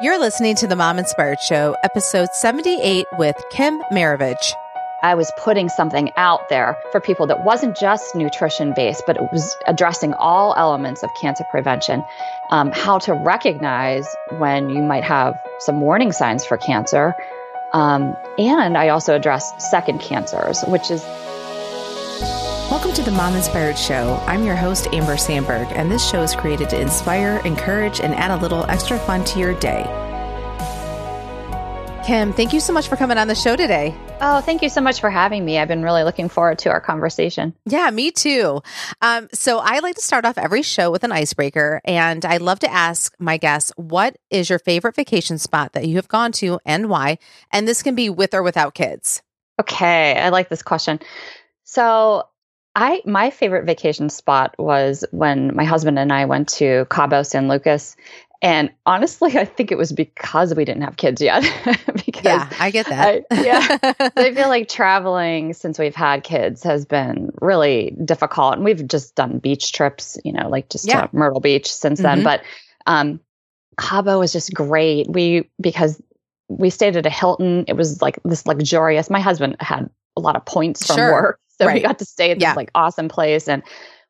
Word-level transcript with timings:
You're 0.00 0.20
listening 0.20 0.54
to 0.56 0.68
the 0.68 0.76
Mom 0.76 1.00
Inspired 1.00 1.40
Show, 1.40 1.74
episode 1.82 2.28
78 2.32 3.04
with 3.18 3.34
Kim 3.50 3.80
Maravich. 3.90 4.52
I 5.02 5.16
was 5.16 5.32
putting 5.36 5.68
something 5.68 6.12
out 6.16 6.48
there 6.48 6.76
for 6.92 7.00
people 7.00 7.26
that 7.26 7.44
wasn't 7.44 7.76
just 7.76 8.14
nutrition 8.14 8.74
based, 8.76 9.02
but 9.08 9.16
it 9.16 9.22
was 9.32 9.56
addressing 9.66 10.14
all 10.14 10.54
elements 10.56 11.02
of 11.02 11.10
cancer 11.20 11.42
prevention. 11.50 12.04
Um, 12.50 12.70
how 12.70 13.00
to 13.00 13.12
recognize 13.12 14.06
when 14.38 14.70
you 14.70 14.82
might 14.82 15.02
have 15.02 15.36
some 15.58 15.80
warning 15.80 16.12
signs 16.12 16.46
for 16.46 16.56
cancer. 16.56 17.16
Um, 17.72 18.16
and 18.38 18.78
I 18.78 18.90
also 18.90 19.16
addressed 19.16 19.60
second 19.60 20.00
cancers, 20.00 20.62
which 20.68 20.92
is 20.92 21.02
Welcome 22.78 22.94
to 22.94 23.10
the 23.10 23.16
Mom 23.16 23.34
Inspired 23.34 23.76
Show. 23.76 24.22
I'm 24.28 24.44
your 24.44 24.54
host, 24.54 24.86
Amber 24.92 25.16
Sandberg, 25.16 25.66
and 25.72 25.90
this 25.90 26.08
show 26.08 26.22
is 26.22 26.36
created 26.36 26.70
to 26.70 26.80
inspire, 26.80 27.38
encourage, 27.44 28.00
and 28.00 28.14
add 28.14 28.30
a 28.30 28.36
little 28.36 28.64
extra 28.70 29.00
fun 29.00 29.24
to 29.24 29.40
your 29.40 29.52
day. 29.54 29.82
Kim, 32.06 32.32
thank 32.32 32.52
you 32.52 32.60
so 32.60 32.72
much 32.72 32.86
for 32.86 32.94
coming 32.94 33.18
on 33.18 33.26
the 33.26 33.34
show 33.34 33.56
today. 33.56 33.96
Oh, 34.20 34.40
thank 34.42 34.62
you 34.62 34.68
so 34.68 34.80
much 34.80 35.00
for 35.00 35.10
having 35.10 35.44
me. 35.44 35.58
I've 35.58 35.66
been 35.66 35.82
really 35.82 36.04
looking 36.04 36.28
forward 36.28 36.60
to 36.60 36.70
our 36.70 36.80
conversation. 36.80 37.52
Yeah, 37.66 37.90
me 37.90 38.12
too. 38.12 38.62
Um, 39.02 39.28
so 39.32 39.58
I 39.58 39.80
like 39.80 39.96
to 39.96 40.00
start 40.00 40.24
off 40.24 40.38
every 40.38 40.62
show 40.62 40.92
with 40.92 41.02
an 41.02 41.10
icebreaker, 41.10 41.80
and 41.84 42.24
I 42.24 42.36
love 42.36 42.60
to 42.60 42.72
ask 42.72 43.12
my 43.18 43.38
guests, 43.38 43.72
what 43.74 44.16
is 44.30 44.48
your 44.48 44.60
favorite 44.60 44.94
vacation 44.94 45.38
spot 45.38 45.72
that 45.72 45.88
you 45.88 45.96
have 45.96 46.06
gone 46.06 46.30
to 46.34 46.60
and 46.64 46.88
why? 46.88 47.18
And 47.50 47.66
this 47.66 47.82
can 47.82 47.96
be 47.96 48.08
with 48.08 48.34
or 48.34 48.44
without 48.44 48.74
kids. 48.74 49.20
Okay, 49.60 50.16
I 50.16 50.28
like 50.28 50.48
this 50.48 50.62
question. 50.62 51.00
So 51.64 52.22
I 52.74 53.02
my 53.04 53.30
favorite 53.30 53.66
vacation 53.66 54.08
spot 54.08 54.54
was 54.58 55.04
when 55.10 55.54
my 55.54 55.64
husband 55.64 55.98
and 55.98 56.12
I 56.12 56.26
went 56.26 56.48
to 56.50 56.86
Cabo 56.90 57.22
San 57.22 57.48
Lucas. 57.48 57.96
And 58.40 58.70
honestly, 58.86 59.36
I 59.38 59.44
think 59.44 59.72
it 59.72 59.78
was 59.78 59.92
because 59.92 60.54
we 60.54 60.64
didn't 60.64 60.82
have 60.82 60.96
kids 60.96 61.20
yet. 61.20 61.42
because 62.06 62.24
yeah, 62.24 62.50
I 62.60 62.70
get 62.70 62.86
that. 62.86 63.24
I, 63.30 63.42
yeah. 63.42 63.78
I 64.16 64.32
feel 64.32 64.48
like 64.48 64.68
traveling 64.68 65.54
since 65.54 65.78
we've 65.78 65.94
had 65.94 66.22
kids 66.22 66.62
has 66.62 66.84
been 66.84 67.30
really 67.40 67.96
difficult. 68.04 68.54
And 68.54 68.64
we've 68.64 68.86
just 68.86 69.14
done 69.14 69.38
beach 69.38 69.72
trips, 69.72 70.18
you 70.24 70.32
know, 70.32 70.48
like 70.48 70.68
just 70.68 70.86
yeah. 70.86 71.06
to 71.06 71.16
Myrtle 71.16 71.40
Beach 71.40 71.72
since 71.72 72.00
then. 72.00 72.18
Mm-hmm. 72.18 72.24
But 72.24 72.42
um, 72.86 73.20
Cabo 73.76 74.20
was 74.20 74.32
just 74.32 74.54
great. 74.54 75.10
We, 75.10 75.50
because 75.60 76.00
we 76.48 76.70
stayed 76.70 76.96
at 76.96 77.06
a 77.06 77.10
Hilton, 77.10 77.64
it 77.68 77.74
was 77.74 78.00
like 78.00 78.18
this 78.24 78.46
luxurious, 78.46 79.10
my 79.10 79.20
husband 79.20 79.56
had 79.60 79.90
a 80.16 80.20
lot 80.20 80.36
of 80.36 80.44
points 80.44 80.86
from 80.86 80.96
sure. 80.96 81.12
work. 81.12 81.40
So 81.58 81.66
right. 81.66 81.74
we 81.74 81.80
got 81.80 81.98
to 81.98 82.04
stay 82.04 82.30
at 82.30 82.38
this 82.38 82.42
yeah. 82.42 82.54
like 82.54 82.70
awesome 82.74 83.08
place 83.08 83.48
and 83.48 83.62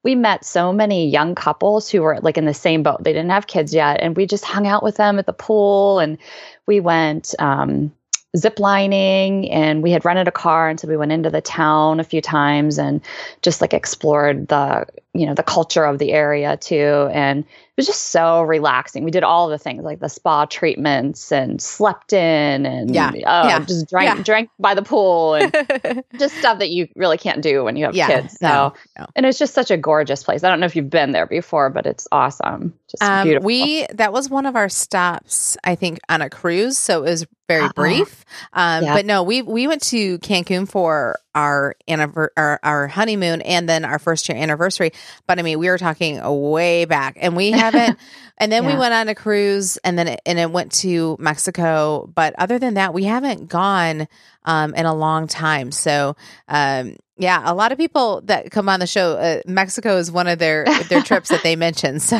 we 0.04 0.14
met 0.14 0.44
so 0.44 0.72
many 0.72 1.08
young 1.08 1.34
couples 1.34 1.90
who 1.90 2.02
were 2.02 2.20
like 2.20 2.38
in 2.38 2.44
the 2.44 2.54
same 2.54 2.82
boat. 2.82 3.02
They 3.02 3.12
didn't 3.12 3.30
have 3.30 3.46
kids 3.46 3.74
yet. 3.74 4.00
And 4.00 4.16
we 4.16 4.26
just 4.26 4.44
hung 4.44 4.66
out 4.66 4.82
with 4.82 4.96
them 4.96 5.18
at 5.18 5.26
the 5.26 5.32
pool 5.32 5.98
and 5.98 6.18
we 6.66 6.80
went 6.80 7.34
um, 7.38 7.92
zip 8.36 8.58
lining 8.60 9.50
and 9.50 9.82
we 9.82 9.90
had 9.90 10.04
rented 10.04 10.28
a 10.28 10.32
car. 10.32 10.68
And 10.68 10.78
so 10.78 10.86
we 10.86 10.96
went 10.96 11.12
into 11.12 11.30
the 11.30 11.40
town 11.40 11.98
a 11.98 12.04
few 12.04 12.20
times 12.20 12.78
and 12.78 13.00
just 13.42 13.60
like 13.60 13.74
explored 13.74 14.48
the, 14.48 14.86
you 15.14 15.26
know, 15.26 15.34
the 15.34 15.42
culture 15.42 15.84
of 15.84 15.98
the 15.98 16.12
area 16.12 16.56
too. 16.56 17.08
And 17.12 17.40
it 17.40 17.46
was 17.76 17.86
just 17.86 18.10
so 18.10 18.42
relaxing. 18.42 19.04
We 19.04 19.10
did 19.10 19.22
all 19.22 19.48
the 19.48 19.58
things 19.58 19.84
like 19.84 20.00
the 20.00 20.08
spa 20.08 20.44
treatments 20.44 21.32
and 21.32 21.62
slept 21.62 22.12
in 22.12 22.66
and 22.66 22.94
yeah, 22.94 23.08
uh, 23.08 23.46
yeah. 23.48 23.64
just 23.64 23.88
drank 23.88 24.16
yeah. 24.16 24.22
drank 24.22 24.50
by 24.58 24.74
the 24.74 24.82
pool 24.82 25.34
and 25.34 26.04
just 26.18 26.36
stuff 26.36 26.58
that 26.58 26.70
you 26.70 26.88
really 26.94 27.16
can't 27.16 27.40
do 27.40 27.64
when 27.64 27.76
you 27.76 27.84
have 27.86 27.94
yeah, 27.94 28.06
kids. 28.06 28.36
So 28.38 28.46
no, 28.46 28.74
no. 28.98 29.06
and 29.16 29.24
it's 29.24 29.38
just 29.38 29.54
such 29.54 29.70
a 29.70 29.76
gorgeous 29.76 30.22
place. 30.22 30.44
I 30.44 30.48
don't 30.48 30.60
know 30.60 30.66
if 30.66 30.76
you've 30.76 30.90
been 30.90 31.12
there 31.12 31.26
before, 31.26 31.70
but 31.70 31.86
it's 31.86 32.06
awesome. 32.12 32.74
Just 32.88 33.02
um, 33.02 33.26
beautiful. 33.26 33.46
We 33.46 33.86
that 33.94 34.12
was 34.12 34.28
one 34.28 34.44
of 34.44 34.56
our 34.56 34.68
stops, 34.68 35.56
I 35.64 35.74
think, 35.74 36.00
on 36.08 36.20
a 36.20 36.28
cruise. 36.28 36.76
So 36.76 37.04
it 37.04 37.10
was 37.10 37.26
very 37.48 37.62
uh-huh. 37.62 37.72
brief. 37.74 38.24
Um, 38.52 38.84
But 38.84 39.06
no, 39.06 39.22
we 39.22 39.42
we 39.42 39.66
went 39.66 39.82
to 39.84 40.18
Cancun 40.18 40.68
for 40.68 41.18
our, 41.34 41.74
anniver- 41.88 42.30
our 42.36 42.60
our 42.62 42.88
honeymoon 42.88 43.40
and 43.42 43.68
then 43.68 43.84
our 43.84 43.98
first 43.98 44.28
year 44.28 44.38
anniversary. 44.38 44.92
But 45.26 45.38
I 45.38 45.42
mean, 45.42 45.58
we 45.58 45.68
were 45.68 45.78
talking 45.78 46.20
way 46.22 46.84
back, 46.84 47.16
and 47.20 47.36
we 47.36 47.50
haven't. 47.50 47.98
and 48.38 48.50
then 48.50 48.64
yeah. 48.64 48.72
we 48.72 48.78
went 48.78 48.94
on 48.94 49.08
a 49.08 49.14
cruise, 49.14 49.76
and 49.78 49.98
then 49.98 50.08
it, 50.08 50.20
and 50.26 50.38
it 50.38 50.50
went 50.50 50.72
to 50.72 51.16
Mexico. 51.18 52.10
But 52.14 52.34
other 52.38 52.58
than 52.58 52.74
that, 52.74 52.94
we 52.94 53.04
haven't 53.04 53.48
gone 53.48 54.08
um, 54.44 54.74
in 54.74 54.86
a 54.86 54.94
long 54.94 55.26
time. 55.26 55.72
So. 55.72 56.16
Um, 56.48 56.96
yeah, 57.20 57.42
a 57.44 57.52
lot 57.52 57.72
of 57.72 57.78
people 57.78 58.20
that 58.26 58.52
come 58.52 58.68
on 58.68 58.78
the 58.78 58.86
show, 58.86 59.14
uh, 59.14 59.40
Mexico 59.44 59.96
is 59.96 60.08
one 60.08 60.28
of 60.28 60.38
their 60.38 60.64
their 60.88 61.02
trips 61.02 61.30
that 61.30 61.42
they 61.42 61.56
mention. 61.56 61.98
So 61.98 62.16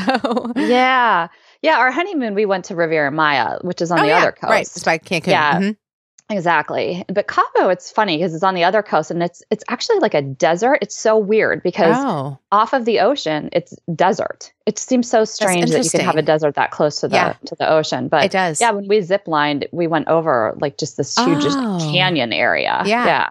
yeah, 0.56 1.28
yeah, 1.62 1.78
our 1.78 1.90
honeymoon 1.92 2.34
we 2.34 2.46
went 2.46 2.66
to 2.66 2.75
Riviera 2.75 3.10
Maya, 3.12 3.58
which 3.62 3.80
is 3.80 3.90
on 3.90 4.00
oh, 4.00 4.02
the 4.02 4.08
yeah. 4.08 4.19
other 4.19 4.32
coast. 4.32 4.84
Right, 4.84 4.84
by 4.84 4.98
Cancun. 4.98 5.26
Yeah, 5.28 5.60
mm-hmm. 5.60 5.70
Exactly. 6.30 7.04
But 7.08 7.26
Cabo, 7.26 7.70
it's 7.70 7.90
funny 7.90 8.18
because 8.18 8.34
it's 8.34 8.42
on 8.42 8.54
the 8.54 8.64
other 8.64 8.82
coast 8.82 9.10
and 9.10 9.22
it's 9.22 9.42
it's 9.50 9.64
actually 9.68 9.98
like 10.00 10.14
a 10.14 10.20
desert. 10.20 10.78
It's 10.82 10.96
so 10.96 11.16
weird 11.16 11.62
because 11.62 11.96
oh. 11.98 12.38
off 12.52 12.74
of 12.74 12.84
the 12.84 13.00
ocean, 13.00 13.48
it's 13.52 13.74
desert. 13.94 14.52
It 14.66 14.78
seems 14.78 15.08
so 15.08 15.24
strange 15.24 15.70
that 15.70 15.84
you 15.84 15.90
can 15.90 16.00
have 16.00 16.16
a 16.16 16.22
desert 16.22 16.54
that 16.56 16.70
close 16.70 17.00
to 17.00 17.08
the 17.08 17.16
yeah. 17.16 17.34
to 17.46 17.54
the 17.54 17.70
ocean. 17.70 18.08
But 18.08 18.24
it 18.24 18.30
does. 18.30 18.60
Yeah, 18.60 18.72
when 18.72 18.88
we 18.88 18.98
ziplined, 18.98 19.66
we 19.72 19.86
went 19.86 20.08
over 20.08 20.54
like 20.60 20.76
just 20.76 20.98
this 20.98 21.16
huge 21.16 21.44
oh. 21.46 21.78
canyon 21.92 22.32
area. 22.32 22.82
Yeah. 22.84 23.06
Yeah. 23.06 23.28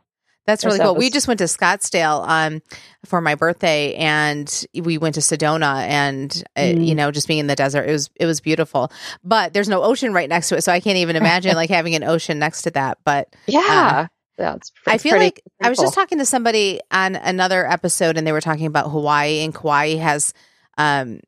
That's 0.47 0.63
really 0.63 0.79
cool. 0.79 0.95
We 0.95 1.09
just 1.09 1.27
went 1.27 1.39
to 1.39 1.43
Scottsdale 1.43 2.25
um, 2.25 2.61
for 3.05 3.19
my 3.19 3.35
birthday, 3.35 3.93
and 3.95 4.65
we 4.73 4.97
went 4.97 5.15
to 5.15 5.21
Sedona, 5.21 5.85
and 5.85 6.43
uh, 6.55 6.61
mm. 6.61 6.87
you 6.87 6.95
know, 6.95 7.11
just 7.11 7.27
being 7.27 7.39
in 7.39 7.47
the 7.47 7.55
desert, 7.55 7.83
it 7.83 7.91
was 7.91 8.09
it 8.15 8.25
was 8.25 8.39
beautiful. 8.39 8.89
But 9.25 9.53
there's 9.53 9.67
no 9.67 9.83
ocean 9.83 10.13
right 10.13 10.29
next 10.29 10.47
to 10.49 10.57
it, 10.57 10.61
so 10.61 10.71
I 10.71 10.79
can't 10.79 10.97
even 10.97 11.15
imagine 11.17 11.53
like 11.55 11.69
having 11.69 11.95
an 11.95 12.05
ocean 12.05 12.39
next 12.39 12.61
to 12.61 12.71
that. 12.71 12.97
But 13.03 13.35
yeah. 13.45 13.59
Uh, 13.59 14.07
yeah, 14.39 14.55
it's, 14.55 14.69
it's 14.69 14.87
I 14.87 14.99
feel 14.99 15.11
pretty, 15.13 15.25
like 15.25 15.41
pretty 15.43 15.67
I 15.67 15.69
was 15.69 15.79
just 15.79 15.95
talking 15.95 16.19
to 16.19 16.25
somebody 16.25 16.79
on 16.91 17.15
another 17.15 17.69
episode, 17.69 18.17
and 18.17 18.25
they 18.25 18.31
were 18.31 18.41
talking 18.41 18.67
about 18.67 18.89
Hawaii, 18.89 19.39
and 19.39 19.53
Kauai 19.53 19.95
has 19.95 20.33
um, 20.77 21.19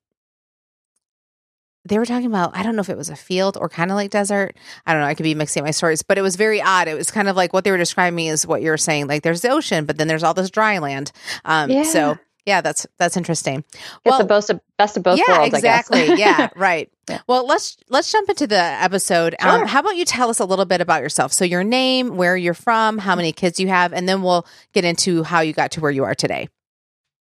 they 1.86 1.98
were 1.98 2.06
talking 2.06 2.28
about 2.28 2.56
I 2.56 2.64
don't 2.64 2.76
know 2.76 2.82
if 2.82 2.90
it 2.90 2.98
was 2.98 3.10
a 3.10 3.16
field 3.16 3.58
or 3.60 3.70
kind 3.70 3.92
of 3.92 3.96
like 3.96 4.12
desert. 4.12 4.56
I 4.86 4.94
don't 4.94 5.02
know. 5.02 5.08
I 5.08 5.14
could 5.16 5.24
be 5.24 5.36
mixing 5.36 5.64
my 5.64 5.72
stories, 5.72 6.04
but 6.04 6.18
it 6.18 6.22
was 6.22 6.36
very 6.36 6.62
odd. 6.62 6.88
It 6.88 6.96
was 6.96 7.12
kind 7.12 7.28
of 7.28 7.36
like 7.36 7.54
what 7.54 7.64
they 7.64 7.72
were 7.72 7.78
describing 7.78 8.26
is 8.28 8.46
what 8.46 8.62
you're 8.62 8.78
saying. 8.78 9.08
Like 9.08 9.24
there's 9.24 9.42
the 9.42 9.50
ocean, 9.50 9.86
but 9.86 9.98
then 9.98 10.08
there's 10.08 10.24
all 10.24 10.34
this 10.34 10.50
dry 10.50 10.80
land. 10.80 11.12
Um, 11.46 11.70
yeah. 11.70 11.84
So 11.84 12.18
yeah, 12.46 12.62
that's 12.62 12.88
that's 12.98 13.16
interesting. 13.16 13.64
It's 14.06 14.18
the 14.18 14.24
best 14.24 14.50
of, 14.50 14.60
best 14.78 14.98
of 14.98 15.04
both 15.04 15.20
yeah, 15.20 15.38
worlds. 15.38 15.54
Exactly. 15.54 16.16
yeah, 16.16 16.50
right. 16.56 16.92
Yeah. 17.08 17.22
Well, 17.28 17.46
let's 17.46 17.78
let's 17.90 18.12
jump 18.12 18.28
into 18.30 18.48
the 18.48 18.60
episode. 18.60 19.36
Um, 19.40 19.50
sure. 19.50 19.62
Um, 19.62 19.68
how 19.68 19.80
about 19.82 19.96
you 19.96 20.06
tell 20.06 20.30
us 20.30 20.40
a 20.40 20.46
little 20.46 20.66
bit 20.66 20.82
about 20.82 21.02
yourself? 21.02 21.32
So 21.32 21.46
your 21.46 21.64
name, 21.64 22.18
where 22.18 22.36
you're 22.36 22.54
from, 22.54 22.98
how 22.98 23.16
many 23.16 23.32
kids 23.32 23.60
you 23.60 23.68
have, 23.68 23.94
and 23.94 24.10
then 24.10 24.24
we'll 24.24 24.48
get 24.74 24.84
into 24.84 25.24
how 25.24 25.42
you 25.42 25.54
got 25.54 25.72
to 25.72 25.82
where 25.82 25.92
you 25.92 26.04
are 26.06 26.16
today. 26.16 26.50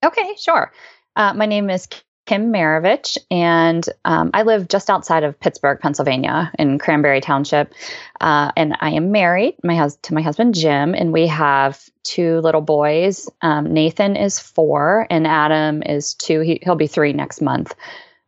Okay, 0.04 0.34
sure. 0.38 0.72
Uh, 1.14 1.34
my 1.34 1.46
name 1.46 1.68
is 1.68 1.88
Kim 2.28 2.52
Maravich, 2.52 3.16
and 3.30 3.82
um, 4.04 4.32
I 4.34 4.42
live 4.42 4.68
just 4.68 4.90
outside 4.90 5.24
of 5.24 5.40
Pittsburgh, 5.40 5.80
Pennsylvania, 5.80 6.52
in 6.58 6.78
Cranberry 6.78 7.22
Township. 7.22 7.72
Uh, 8.20 8.52
and 8.54 8.76
I 8.80 8.90
am 8.90 9.12
married 9.12 9.56
my 9.64 9.74
hus- 9.74 9.96
to 10.02 10.12
my 10.12 10.20
husband 10.20 10.54
Jim, 10.54 10.94
and 10.94 11.10
we 11.10 11.26
have 11.28 11.82
two 12.02 12.40
little 12.40 12.60
boys. 12.60 13.30
Um, 13.40 13.72
Nathan 13.72 14.14
is 14.14 14.38
four, 14.38 15.06
and 15.08 15.26
Adam 15.26 15.82
is 15.82 16.12
two. 16.12 16.40
He, 16.40 16.60
will 16.66 16.74
be 16.74 16.86
three 16.86 17.14
next 17.14 17.40
month. 17.40 17.74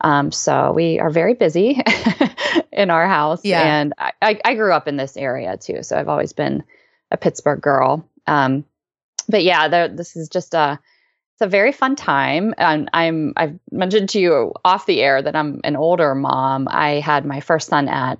Um, 0.00 0.32
so 0.32 0.72
we 0.72 0.99
are 0.99 1.11
very 1.11 1.34
busy 1.34 1.82
in 2.72 2.88
our 2.88 3.06
house. 3.06 3.44
Yeah. 3.44 3.61
And 3.61 3.93
I, 3.99 4.12
I, 4.22 4.41
I, 4.47 4.55
grew 4.55 4.72
up 4.72 4.88
in 4.88 4.97
this 4.97 5.15
area 5.19 5.59
too, 5.59 5.82
so 5.82 5.99
I've 5.99 6.09
always 6.09 6.32
been 6.32 6.65
a 7.11 7.19
Pittsburgh 7.19 7.61
girl. 7.61 8.09
Um, 8.27 8.65
but 9.28 9.44
yeah, 9.44 9.88
this 9.88 10.17
is 10.17 10.31
just 10.31 10.55
a 10.55 10.81
it's 11.41 11.47
a 11.47 11.49
very 11.49 11.73
fun 11.73 11.97
time. 11.97 12.55
And 12.59 12.91
I'm 12.93 13.33
I've 13.37 13.59
mentioned 13.73 14.11
to 14.11 14.21
you 14.21 14.53
off 14.62 14.84
the 14.84 15.01
air 15.01 15.23
that 15.23 15.34
I'm 15.34 15.61
an 15.65 15.75
older 15.75 16.15
mom. 16.15 16.69
I 16.71 17.01
had 17.01 17.25
my 17.25 17.41
first 17.41 17.69
son 17.69 17.89
at 17.89 18.19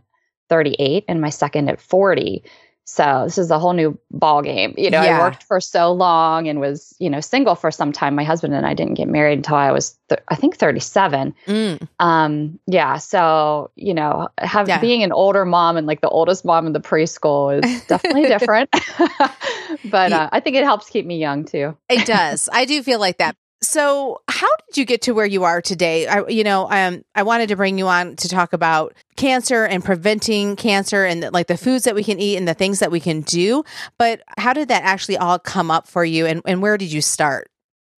38 0.49 1.05
and 1.07 1.21
my 1.21 1.29
second 1.29 1.69
at 1.69 1.83
40. 1.83 2.43
So 2.91 3.23
this 3.25 3.39
is 3.39 3.53
a 3.53 3.59
whole 3.61 3.73
new 3.73 3.97
ball 4.11 4.43
game. 4.43 4.75
You 4.77 4.91
know, 4.91 5.01
yeah. 5.01 5.19
I 5.19 5.21
worked 5.21 5.45
for 5.45 5.61
so 5.61 5.93
long 5.93 6.49
and 6.49 6.59
was, 6.59 6.93
you 6.99 7.09
know, 7.09 7.21
single 7.21 7.55
for 7.55 7.71
some 7.71 7.93
time. 7.93 8.17
My 8.17 8.25
husband 8.25 8.53
and 8.53 8.67
I 8.67 8.75
didn't 8.75 8.95
get 8.95 9.07
married 9.07 9.39
until 9.39 9.55
I 9.55 9.71
was, 9.71 9.97
th- 10.09 10.21
I 10.27 10.35
think, 10.35 10.57
37. 10.57 11.33
Mm. 11.47 11.89
Um, 12.01 12.59
yeah. 12.67 12.97
So, 12.97 13.71
you 13.77 13.95
know, 13.95 14.27
have, 14.39 14.67
yeah. 14.67 14.81
being 14.81 15.05
an 15.05 15.13
older 15.13 15.45
mom 15.45 15.77
and 15.77 15.87
like 15.87 16.01
the 16.01 16.09
oldest 16.09 16.45
mom 16.45 16.67
in 16.67 16.73
the 16.73 16.81
preschool 16.81 17.65
is 17.65 17.83
definitely 17.87 18.27
different. 18.27 18.71
but 19.85 20.13
uh, 20.13 20.29
I 20.33 20.41
think 20.41 20.57
it 20.57 20.65
helps 20.65 20.91
keep 20.91 21.07
me 21.07 21.19
young 21.19 21.45
too. 21.45 21.77
it 21.89 22.05
does. 22.07 22.49
I 22.53 22.65
do 22.65 22.83
feel 22.83 22.99
like 22.99 23.19
that. 23.19 23.37
So, 23.71 24.21
how 24.27 24.49
did 24.67 24.79
you 24.79 24.85
get 24.85 25.03
to 25.03 25.13
where 25.13 25.25
you 25.25 25.45
are 25.45 25.63
today? 25.63 26.09
I, 26.09 26.27
you 26.27 26.43
know, 26.43 26.69
um, 26.69 27.05
I 27.15 27.23
wanted 27.23 27.51
to 27.51 27.57
bring 27.57 27.79
you 27.79 27.87
on 27.87 28.17
to 28.17 28.29
talk 28.29 28.53
about 28.53 28.95
cancer 29.15 29.65
and 29.65 29.85
preventing 29.85 30.57
cancer 30.57 31.05
and 31.05 31.23
the, 31.23 31.31
like 31.31 31.47
the 31.47 31.57
foods 31.57 31.85
that 31.85 31.95
we 31.95 32.03
can 32.03 32.19
eat 32.19 32.37
and 32.37 32.49
the 32.49 32.55
things 32.55 32.81
that 32.81 32.91
we 32.91 32.99
can 32.99 33.21
do. 33.21 33.63
But 33.97 34.23
how 34.39 34.55
did 34.55 34.67
that 34.71 34.83
actually 34.83 35.19
all 35.19 35.39
come 35.39 35.71
up 35.71 35.87
for 35.87 36.05
you, 36.05 36.27
and, 36.27 36.43
and 36.47 36.61
where 36.61 36.77
did 36.77 36.91
you 36.91 37.01
start? 37.01 37.49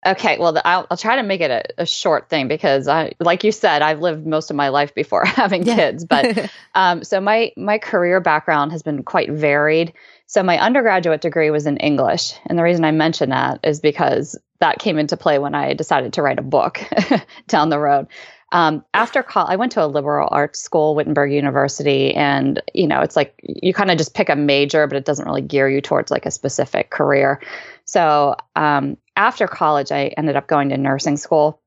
Okay, 0.04 0.36
well, 0.38 0.52
the, 0.52 0.66
I'll, 0.66 0.86
I'll, 0.90 0.96
try 0.98 1.16
to 1.16 1.22
make 1.22 1.40
it 1.40 1.50
a, 1.50 1.82
a, 1.82 1.86
short 1.86 2.28
thing 2.28 2.48
because 2.48 2.86
I, 2.86 3.12
like 3.18 3.42
you 3.42 3.52
said, 3.52 3.80
I've 3.80 4.00
lived 4.00 4.26
most 4.26 4.50
of 4.50 4.56
my 4.56 4.68
life 4.68 4.94
before 4.94 5.24
having 5.26 5.64
yeah. 5.64 5.76
kids. 5.76 6.04
But 6.04 6.50
um, 6.74 7.02
so 7.02 7.18
my 7.18 7.50
my 7.56 7.78
career 7.78 8.20
background 8.20 8.72
has 8.72 8.82
been 8.82 9.04
quite 9.04 9.30
varied. 9.30 9.94
So 10.26 10.42
my 10.42 10.58
undergraduate 10.58 11.22
degree 11.22 11.50
was 11.50 11.66
in 11.66 11.78
English, 11.78 12.34
and 12.44 12.58
the 12.58 12.62
reason 12.62 12.84
I 12.84 12.90
mention 12.90 13.30
that 13.30 13.60
is 13.62 13.80
because 13.80 14.36
that 14.62 14.78
came 14.78 14.96
into 14.96 15.16
play 15.16 15.40
when 15.40 15.56
I 15.56 15.74
decided 15.74 16.12
to 16.12 16.22
write 16.22 16.38
a 16.38 16.42
book 16.42 16.80
down 17.48 17.68
the 17.68 17.80
road. 17.80 18.06
Um, 18.52 18.84
after 18.94 19.24
college, 19.24 19.50
I 19.50 19.56
went 19.56 19.72
to 19.72 19.84
a 19.84 19.88
liberal 19.88 20.28
arts 20.30 20.60
school, 20.60 20.94
Wittenberg 20.94 21.32
University, 21.32 22.14
and 22.14 22.62
you 22.72 22.86
know, 22.86 23.00
it's 23.00 23.16
like 23.16 23.34
you 23.42 23.74
kind 23.74 23.90
of 23.90 23.98
just 23.98 24.14
pick 24.14 24.28
a 24.28 24.36
major, 24.36 24.86
but 24.86 24.96
it 24.96 25.04
doesn't 25.04 25.26
really 25.26 25.42
gear 25.42 25.68
you 25.68 25.80
towards 25.80 26.12
like 26.12 26.26
a 26.26 26.30
specific 26.30 26.90
career. 26.90 27.42
So 27.86 28.36
um, 28.54 28.98
after 29.16 29.48
college, 29.48 29.90
I 29.90 30.12
ended 30.16 30.36
up 30.36 30.46
going 30.46 30.68
to 30.68 30.76
nursing 30.76 31.16
school 31.16 31.60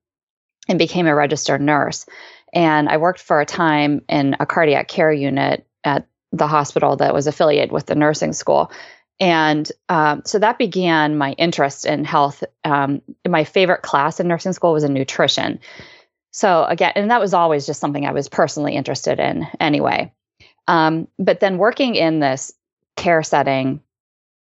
and 0.69 0.79
became 0.79 1.05
a 1.05 1.15
registered 1.15 1.59
nurse. 1.59 2.05
And 2.53 2.87
I 2.87 2.95
worked 2.95 3.19
for 3.19 3.41
a 3.41 3.45
time 3.45 4.03
in 4.07 4.37
a 4.39 4.45
cardiac 4.45 4.87
care 4.87 5.11
unit 5.11 5.67
at 5.83 6.07
the 6.31 6.47
hospital 6.47 6.95
that 6.97 7.13
was 7.13 7.27
affiliated 7.27 7.73
with 7.73 7.87
the 7.87 7.95
nursing 7.95 8.31
school. 8.31 8.71
And 9.19 9.71
um, 9.87 10.23
so 10.25 10.39
that 10.39 10.57
began 10.57 11.17
my 11.17 11.31
interest 11.33 11.85
in 11.85 12.03
health. 12.03 12.43
Um, 12.63 13.01
my 13.27 13.43
favorite 13.43 13.81
class 13.81 14.19
in 14.19 14.27
nursing 14.27 14.53
school 14.53 14.73
was 14.73 14.83
in 14.83 14.93
nutrition. 14.93 15.59
So 16.31 16.65
again, 16.65 16.91
and 16.95 17.09
that 17.11 17.21
was 17.21 17.33
always 17.33 17.65
just 17.65 17.79
something 17.79 18.05
I 18.05 18.11
was 18.11 18.27
personally 18.27 18.75
interested 18.75 19.19
in 19.19 19.47
anyway. 19.59 20.11
Um, 20.67 21.07
but 21.17 21.39
then 21.39 21.57
working 21.57 21.95
in 21.95 22.19
this 22.19 22.51
care 22.97 23.23
setting, 23.23 23.79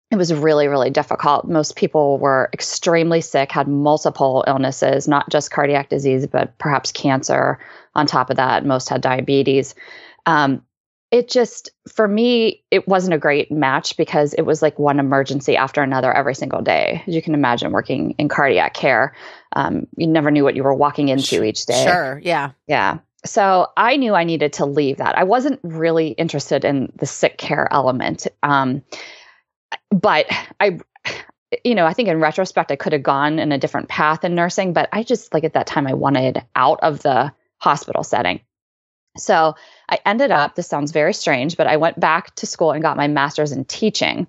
it 0.09 0.15
was 0.15 0.33
really, 0.33 0.67
really 0.67 0.89
difficult. 0.89 1.47
Most 1.47 1.75
people 1.75 2.17
were 2.17 2.49
extremely 2.53 3.21
sick, 3.21 3.51
had 3.51 3.67
multiple 3.67 4.43
illnesses, 4.47 5.07
not 5.07 5.29
just 5.29 5.51
cardiac 5.51 5.89
disease, 5.89 6.27
but 6.27 6.57
perhaps 6.57 6.91
cancer 6.91 7.59
on 7.95 8.05
top 8.05 8.29
of 8.29 8.37
that. 8.37 8.65
Most 8.65 8.89
had 8.89 9.01
diabetes. 9.01 9.75
Um, 10.25 10.63
it 11.13 11.29
just 11.29 11.69
for 11.87 12.07
me 12.07 12.63
it 12.71 12.87
wasn't 12.87 13.13
a 13.13 13.19
great 13.19 13.51
match 13.51 13.95
because 13.97 14.33
it 14.33 14.41
was 14.41 14.63
like 14.63 14.79
one 14.79 14.99
emergency 14.99 15.55
after 15.55 15.83
another 15.83 16.11
every 16.11 16.33
single 16.33 16.61
day. 16.61 17.03
As 17.07 17.13
you 17.13 17.21
can 17.21 17.35
imagine 17.35 17.71
working 17.71 18.15
in 18.17 18.27
cardiac 18.29 18.73
care. 18.73 19.15
Um, 19.55 19.85
you 19.95 20.07
never 20.07 20.31
knew 20.31 20.43
what 20.43 20.55
you 20.55 20.63
were 20.63 20.73
walking 20.73 21.09
into 21.09 21.43
each 21.43 21.67
day. 21.67 21.85
sure 21.85 22.19
yeah. 22.23 22.51
Yeah. 22.67 22.97
So 23.25 23.67
i 23.77 23.95
knew 23.95 24.15
i 24.15 24.23
needed 24.23 24.53
to 24.53 24.65
leave 24.65 24.97
that. 24.97 25.15
I 25.15 25.23
wasn't 25.23 25.59
really 25.61 26.09
interested 26.09 26.65
in 26.65 26.91
the 26.95 27.05
sick 27.05 27.37
care 27.37 27.71
element. 27.71 28.25
Um, 28.41 28.81
but 29.91 30.25
i 30.59 30.79
you 31.63 31.75
know 31.75 31.85
i 31.85 31.93
think 31.93 32.09
in 32.09 32.19
retrospect 32.19 32.71
i 32.71 32.75
could 32.75 32.93
have 32.93 33.03
gone 33.03 33.37
in 33.37 33.51
a 33.51 33.59
different 33.59 33.87
path 33.87 34.23
in 34.23 34.33
nursing 34.33 34.73
but 34.73 34.89
i 34.91 35.03
just 35.03 35.31
like 35.35 35.43
at 35.43 35.53
that 35.53 35.67
time 35.67 35.85
i 35.85 35.93
wanted 35.93 36.43
out 36.55 36.79
of 36.81 37.03
the 37.03 37.31
hospital 37.63 38.03
setting. 38.03 38.41
So 39.17 39.55
I 39.93 39.99
ended 40.07 40.31
up, 40.31 40.55
this 40.55 40.67
sounds 40.67 40.91
very 40.91 41.13
strange, 41.13 41.55
but 41.55 41.67
I 41.67 41.77
went 41.77 41.99
back 41.99 42.33
to 42.35 42.47
school 42.47 42.71
and 42.71 42.81
got 42.81 42.97
my 42.97 43.07
master's 43.07 43.51
in 43.51 43.63
teaching. 43.65 44.25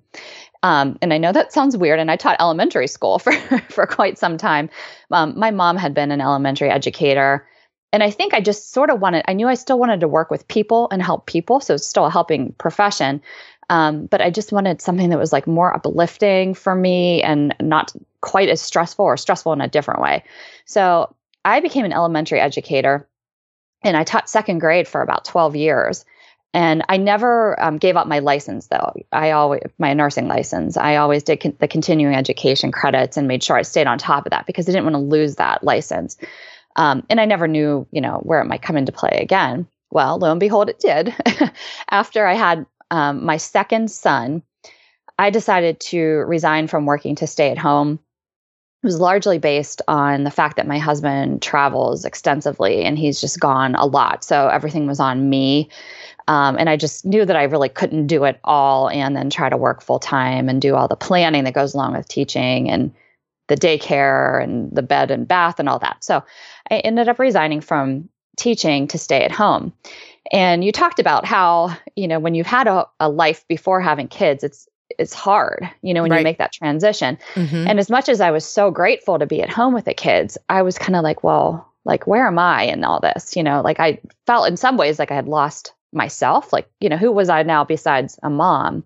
Um, 0.63 0.99
and 1.01 1.11
I 1.15 1.17
know 1.17 1.33
that 1.33 1.55
sounds 1.55 1.75
weird, 1.75 1.99
and 1.99 2.11
I 2.11 2.17
taught 2.17 2.37
elementary 2.39 2.87
school 2.87 3.19
for, 3.25 3.33
for 3.71 3.87
quite 3.87 4.19
some 4.19 4.37
time. 4.37 4.69
Um, 5.11 5.39
my 5.39 5.51
mom 5.51 5.79
had 5.79 5.95
been 5.95 6.11
an 6.11 6.21
elementary 6.21 6.69
educator. 6.69 7.49
And 7.95 8.03
I 8.03 8.11
think 8.11 8.35
I 8.35 8.43
just 8.43 8.73
sort 8.73 8.91
of 8.91 9.01
wanted, 9.01 9.25
I 9.27 9.33
knew 9.33 9.49
I 9.49 9.55
still 9.55 9.79
wanted 9.79 10.01
to 10.01 10.09
work 10.09 10.31
with 10.31 10.47
people 10.49 10.89
and 10.91 11.03
help 11.03 11.25
people. 11.25 11.61
So 11.61 11.75
it's 11.75 11.87
still 11.87 12.05
a 12.05 12.11
helping 12.11 12.53
profession. 12.55 13.23
Um, 13.71 14.05
but 14.07 14.21
I 14.21 14.31
just 14.31 14.53
wanted 14.53 14.83
something 14.83 15.09
that 15.09 15.19
was 15.19 15.33
like 15.33 15.47
more 15.47 15.75
uplifting 15.75 16.53
for 16.53 16.75
me 16.75 17.23
and 17.23 17.55
not 17.63 17.93
quite 18.21 18.51
as 18.51 18.61
stressful 18.61 19.05
or 19.05 19.17
stressful 19.17 19.55
in 19.55 19.63
a 19.63 19.69
different 19.69 20.03
way. 20.03 20.25
So 20.67 21.15
I 21.47 21.61
became 21.61 21.87
an 21.87 21.93
elementary 21.93 22.41
educator 22.41 23.09
and 23.85 23.97
I 23.97 24.05
taught 24.05 24.29
second 24.29 24.59
grade 24.59 24.89
for 24.89 25.03
about 25.03 25.25
12 25.25 25.55
years. 25.55 26.05
And 26.55 26.85
I 26.89 26.97
never 26.97 27.61
um, 27.61 27.79
gave 27.79 27.97
up 27.97 28.07
my 28.07 28.21
license, 28.21 28.69
though. 28.69 28.93
I 29.11 29.33
always, 29.33 29.63
my 29.79 29.93
nursing 29.93 30.29
license, 30.29 30.77
I 30.77 30.97
always 30.97 31.25
did 31.25 31.41
con- 31.41 31.57
the 31.59 31.67
continuing 31.67 32.15
education 32.15 32.71
credits 32.71 33.17
and 33.17 33.27
made 33.27 33.43
sure 33.43 33.57
I 33.57 33.63
stayed 33.63 33.89
on 33.89 33.99
top 33.99 34.25
of 34.25 34.31
that 34.31 34.47
because 34.47 34.69
I 34.69 34.73
didn't 34.73 34.85
want 34.85 34.95
to 34.95 35.01
lose 35.01 35.35
that 35.37 35.65
license. 35.65 36.17
Um, 36.77 37.05
and 37.11 37.21
I 37.21 37.25
never 37.25 37.49
knew, 37.49 37.87
you 37.91 38.01
know, 38.01 38.21
where 38.23 38.41
it 38.41 38.47
might 38.47 38.63
come 38.63 38.77
into 38.77 38.93
play 38.93 39.19
again. 39.21 39.67
Well, 39.91 40.19
lo 40.19 40.31
and 40.31 40.41
behold, 40.41 40.71
it 40.71 40.79
did. 40.79 41.15
After 41.91 42.25
I 42.25 42.35
had 42.35 42.67
um, 42.91 43.25
my 43.25 43.37
second 43.37 43.91
son, 43.91 44.43
I 45.19 45.31
decided 45.31 45.81
to 45.81 46.01
resign 46.01 46.69
from 46.69 46.87
working 46.87 47.17
to 47.17 47.27
stay 47.27 47.51
at 47.51 47.59
home 47.59 47.99
was 48.85 49.01
largely 49.01 49.39
based 49.39 49.83
on 49.89 50.25
the 50.25 50.31
fact 50.31 50.57
that 50.57 50.67
my 50.67 50.79
husband 50.79 51.43
travels 51.43 52.05
extensively 52.05 52.85
and 52.85 52.99
he's 52.99 53.21
just 53.21 53.41
gone 53.41 53.75
a 53.75 53.87
lot. 53.87 54.23
So 54.23 54.49
everything 54.49 54.87
was 54.87 55.01
on 55.01 55.29
me. 55.29 55.69
Um, 56.29 56.57
and 56.59 56.71
I 56.71 56.77
just 56.77 57.05
knew 57.05 57.25
that 57.25 57.37
I 57.37 57.43
really 57.45 57.69
couldn't 57.69 58.07
do 58.07 58.25
it 58.25 58.39
all 58.45 58.89
and 58.89 59.17
then 59.17 59.31
try 59.31 59.49
to 59.49 59.57
work 59.57 59.83
full 59.83 59.99
time 59.99 60.49
and 60.49 60.61
do 60.61 60.75
all 60.75 60.87
the 60.89 60.97
planning 60.97 61.45
that 61.45 61.55
goes 61.55 61.75
along 61.75 61.97
with 61.97 62.09
teaching 62.09 62.71
and 62.71 62.95
the 63.49 63.57
daycare 63.57 64.43
and 64.43 64.71
the 64.75 64.83
bed 64.83 65.11
and 65.11 65.29
bath 65.29 65.59
and 65.59 65.69
all 65.69 65.79
that. 65.81 66.03
So 66.05 66.23
I 66.71 66.79
ended 66.79 67.09
up 67.09 67.19
resigning 67.19 67.61
from 67.61 68.09
teaching 68.37 68.87
to 68.89 68.99
stay 68.99 69.23
at 69.23 69.33
home. 69.33 69.73
And 70.33 70.65
you 70.65 70.73
talked 70.73 70.99
about 70.99 71.27
how, 71.27 71.77
you 71.97 72.09
know, 72.09 72.19
when 72.19 72.35
you've 72.35 72.47
had 72.47 72.67
a, 72.67 72.87
a 73.01 73.09
life 73.09 73.47
before 73.49 73.81
having 73.81 74.09
kids, 74.09 74.43
it's 74.43 74.67
it's 74.99 75.15
hard, 75.15 75.69
you 75.83 75.95
know, 75.95 76.03
when 76.03 76.11
right. 76.11 76.19
you 76.19 76.25
make 76.25 76.39
that 76.39 76.53
transition. 76.53 77.19
Mm-hmm. 77.35 77.69
And 77.69 77.79
as 77.79 77.91
much 77.91 78.09
as 78.09 78.21
I 78.21 78.31
was 78.31 78.45
so 78.45 78.71
grateful 78.71 79.19
to 79.19 79.27
be 79.27 79.43
at 79.43 79.51
home 79.51 79.75
with 79.75 79.85
the 79.85 79.95
kids, 79.95 80.39
I 80.49 80.63
was 80.63 80.79
kind 80.79 80.97
of 80.97 81.03
like, 81.03 81.25
well, 81.25 81.71
like, 81.85 82.07
where 82.07 82.27
am 82.27 82.39
I 82.39 82.63
in 82.63 82.85
all 82.85 83.01
this? 83.01 83.37
You 83.37 83.43
know, 83.43 83.61
like 83.61 83.81
I 83.81 84.01
felt 84.27 84.49
in 84.49 84.57
some 84.57 84.77
ways 84.77 84.99
like 84.99 85.11
I 85.11 85.15
had 85.17 85.29
lost 85.29 85.73
myself. 85.93 86.53
Like, 86.53 86.69
you 86.81 86.89
know, 86.89 86.97
who 86.97 87.13
was 87.13 87.29
I 87.29 87.43
now 87.43 87.65
besides 87.65 88.19
a 88.23 88.31
mom? 88.31 88.85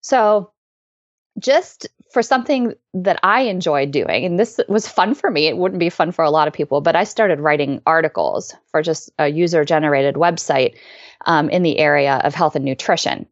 So, 0.00 0.50
just 1.38 1.88
for 2.12 2.22
something 2.22 2.74
that 2.92 3.18
I 3.24 3.40
enjoyed 3.42 3.90
doing, 3.90 4.24
and 4.24 4.38
this 4.38 4.60
was 4.68 4.86
fun 4.86 5.14
for 5.14 5.30
me, 5.30 5.46
it 5.46 5.56
wouldn't 5.56 5.80
be 5.80 5.90
fun 5.90 6.12
for 6.12 6.24
a 6.24 6.30
lot 6.30 6.46
of 6.46 6.54
people, 6.54 6.80
but 6.80 6.94
I 6.94 7.02
started 7.02 7.40
writing 7.40 7.82
articles 7.86 8.54
for 8.70 8.82
just 8.82 9.10
a 9.18 9.28
user 9.28 9.64
generated 9.64 10.14
website 10.14 10.76
um, 11.26 11.48
in 11.50 11.64
the 11.64 11.78
area 11.78 12.20
of 12.22 12.34
health 12.34 12.54
and 12.54 12.64
nutrition. 12.64 13.26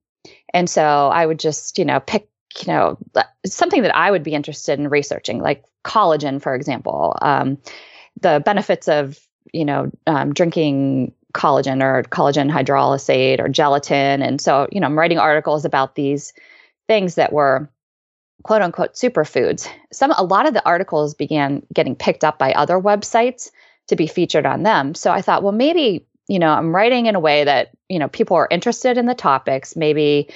And 0.54 0.68
so 0.68 1.08
I 1.12 1.24
would 1.26 1.38
just, 1.38 1.78
you 1.78 1.84
know, 1.84 2.00
pick, 2.00 2.28
you 2.60 2.72
know, 2.72 2.98
something 3.46 3.82
that 3.82 3.96
I 3.96 4.10
would 4.10 4.22
be 4.22 4.34
interested 4.34 4.78
in 4.78 4.88
researching, 4.88 5.40
like 5.40 5.64
collagen, 5.84 6.40
for 6.40 6.54
example, 6.54 7.16
um, 7.22 7.58
the 8.20 8.42
benefits 8.44 8.88
of, 8.88 9.18
you 9.52 9.64
know, 9.64 9.90
um, 10.06 10.34
drinking 10.34 11.14
collagen 11.32 11.82
or 11.82 12.02
collagen 12.04 12.50
hydrolysate 12.50 13.40
or 13.40 13.48
gelatin. 13.48 14.22
And 14.22 14.40
so, 14.40 14.68
you 14.70 14.80
know, 14.80 14.86
I'm 14.86 14.98
writing 14.98 15.18
articles 15.18 15.64
about 15.64 15.94
these 15.94 16.32
things 16.86 17.14
that 17.14 17.32
were 17.32 17.70
quote 18.42 18.62
unquote 18.62 18.94
superfoods. 18.94 19.68
Some 19.92 20.12
a 20.12 20.24
lot 20.24 20.46
of 20.46 20.54
the 20.54 20.64
articles 20.66 21.14
began 21.14 21.62
getting 21.72 21.96
picked 21.96 22.24
up 22.24 22.38
by 22.38 22.52
other 22.52 22.78
websites 22.78 23.50
to 23.88 23.96
be 23.96 24.06
featured 24.06 24.46
on 24.46 24.62
them. 24.62 24.94
So 24.94 25.10
I 25.10 25.22
thought, 25.22 25.42
well, 25.42 25.52
maybe 25.52 26.06
you 26.28 26.38
know, 26.38 26.50
I'm 26.50 26.74
writing 26.74 27.06
in 27.06 27.14
a 27.14 27.20
way 27.20 27.44
that, 27.44 27.70
you 27.88 27.98
know, 27.98 28.08
people 28.08 28.36
are 28.36 28.48
interested 28.50 28.98
in 28.98 29.06
the 29.06 29.14
topics, 29.14 29.76
maybe 29.76 30.28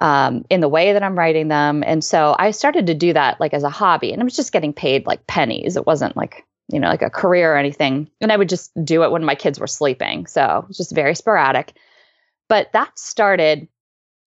um, 0.00 0.44
in 0.50 0.60
the 0.60 0.68
way 0.68 0.92
that 0.92 1.02
I'm 1.02 1.18
writing 1.18 1.48
them. 1.48 1.82
And 1.86 2.04
so 2.04 2.36
I 2.38 2.50
started 2.50 2.86
to 2.86 2.94
do 2.94 3.12
that 3.12 3.40
like 3.40 3.54
as 3.54 3.62
a 3.62 3.70
hobby 3.70 4.12
and 4.12 4.20
I 4.20 4.24
was 4.24 4.36
just 4.36 4.52
getting 4.52 4.72
paid 4.72 5.06
like 5.06 5.26
pennies. 5.26 5.76
It 5.76 5.86
wasn't 5.86 6.16
like, 6.16 6.44
you 6.68 6.78
know, 6.78 6.88
like 6.88 7.02
a 7.02 7.10
career 7.10 7.54
or 7.54 7.56
anything. 7.56 8.10
And 8.20 8.30
I 8.30 8.36
would 8.36 8.48
just 8.48 8.70
do 8.84 9.02
it 9.02 9.10
when 9.10 9.24
my 9.24 9.34
kids 9.34 9.58
were 9.58 9.66
sleeping. 9.66 10.26
So 10.26 10.60
it 10.62 10.68
was 10.68 10.76
just 10.76 10.94
very 10.94 11.14
sporadic. 11.14 11.72
But 12.48 12.72
that 12.72 12.98
started 12.98 13.68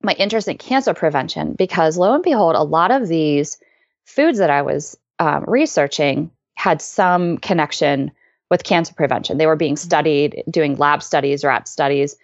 my 0.03 0.13
interest 0.13 0.49
in 0.49 0.59
cancer 0.59 0.95
prevention 0.95 1.55
because 1.55 1.99
lo 1.99 2.15
and 2.15 2.23
behold, 2.23 2.55
a 2.55 2.63
lot 2.63 2.91
of 2.91 3.09
these 3.09 3.59
foods 4.07 4.39
that 4.39 4.51
I 4.51 4.63
was 4.63 4.97
um, 5.19 5.45
researching 5.47 6.31
had 6.55 6.81
some 6.81 7.39
connection 7.39 8.13
with 8.51 8.65
cancer 8.65 8.95
prevention. 8.95 9.39
They 9.39 9.47
were 9.47 9.57
being 9.57 9.75
mm-hmm. 9.75 9.87
studied, 9.87 10.43
doing 10.51 10.77
lab 10.77 11.03
studies, 11.03 11.45
rat 11.45 11.69
studies, 11.69 12.17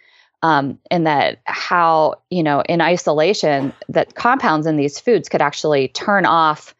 um, 0.42 0.78
and 0.90 1.06
that 1.06 1.40
how 1.44 2.16
you 2.30 2.42
know 2.42 2.60
in 2.62 2.80
isolation 2.80 3.72
that 3.88 4.14
compounds 4.14 4.66
in 4.66 4.76
these 4.76 5.00
foods 5.00 5.28
could 5.28 5.42
actually 5.42 5.88
turn 5.88 6.26
off 6.26 6.74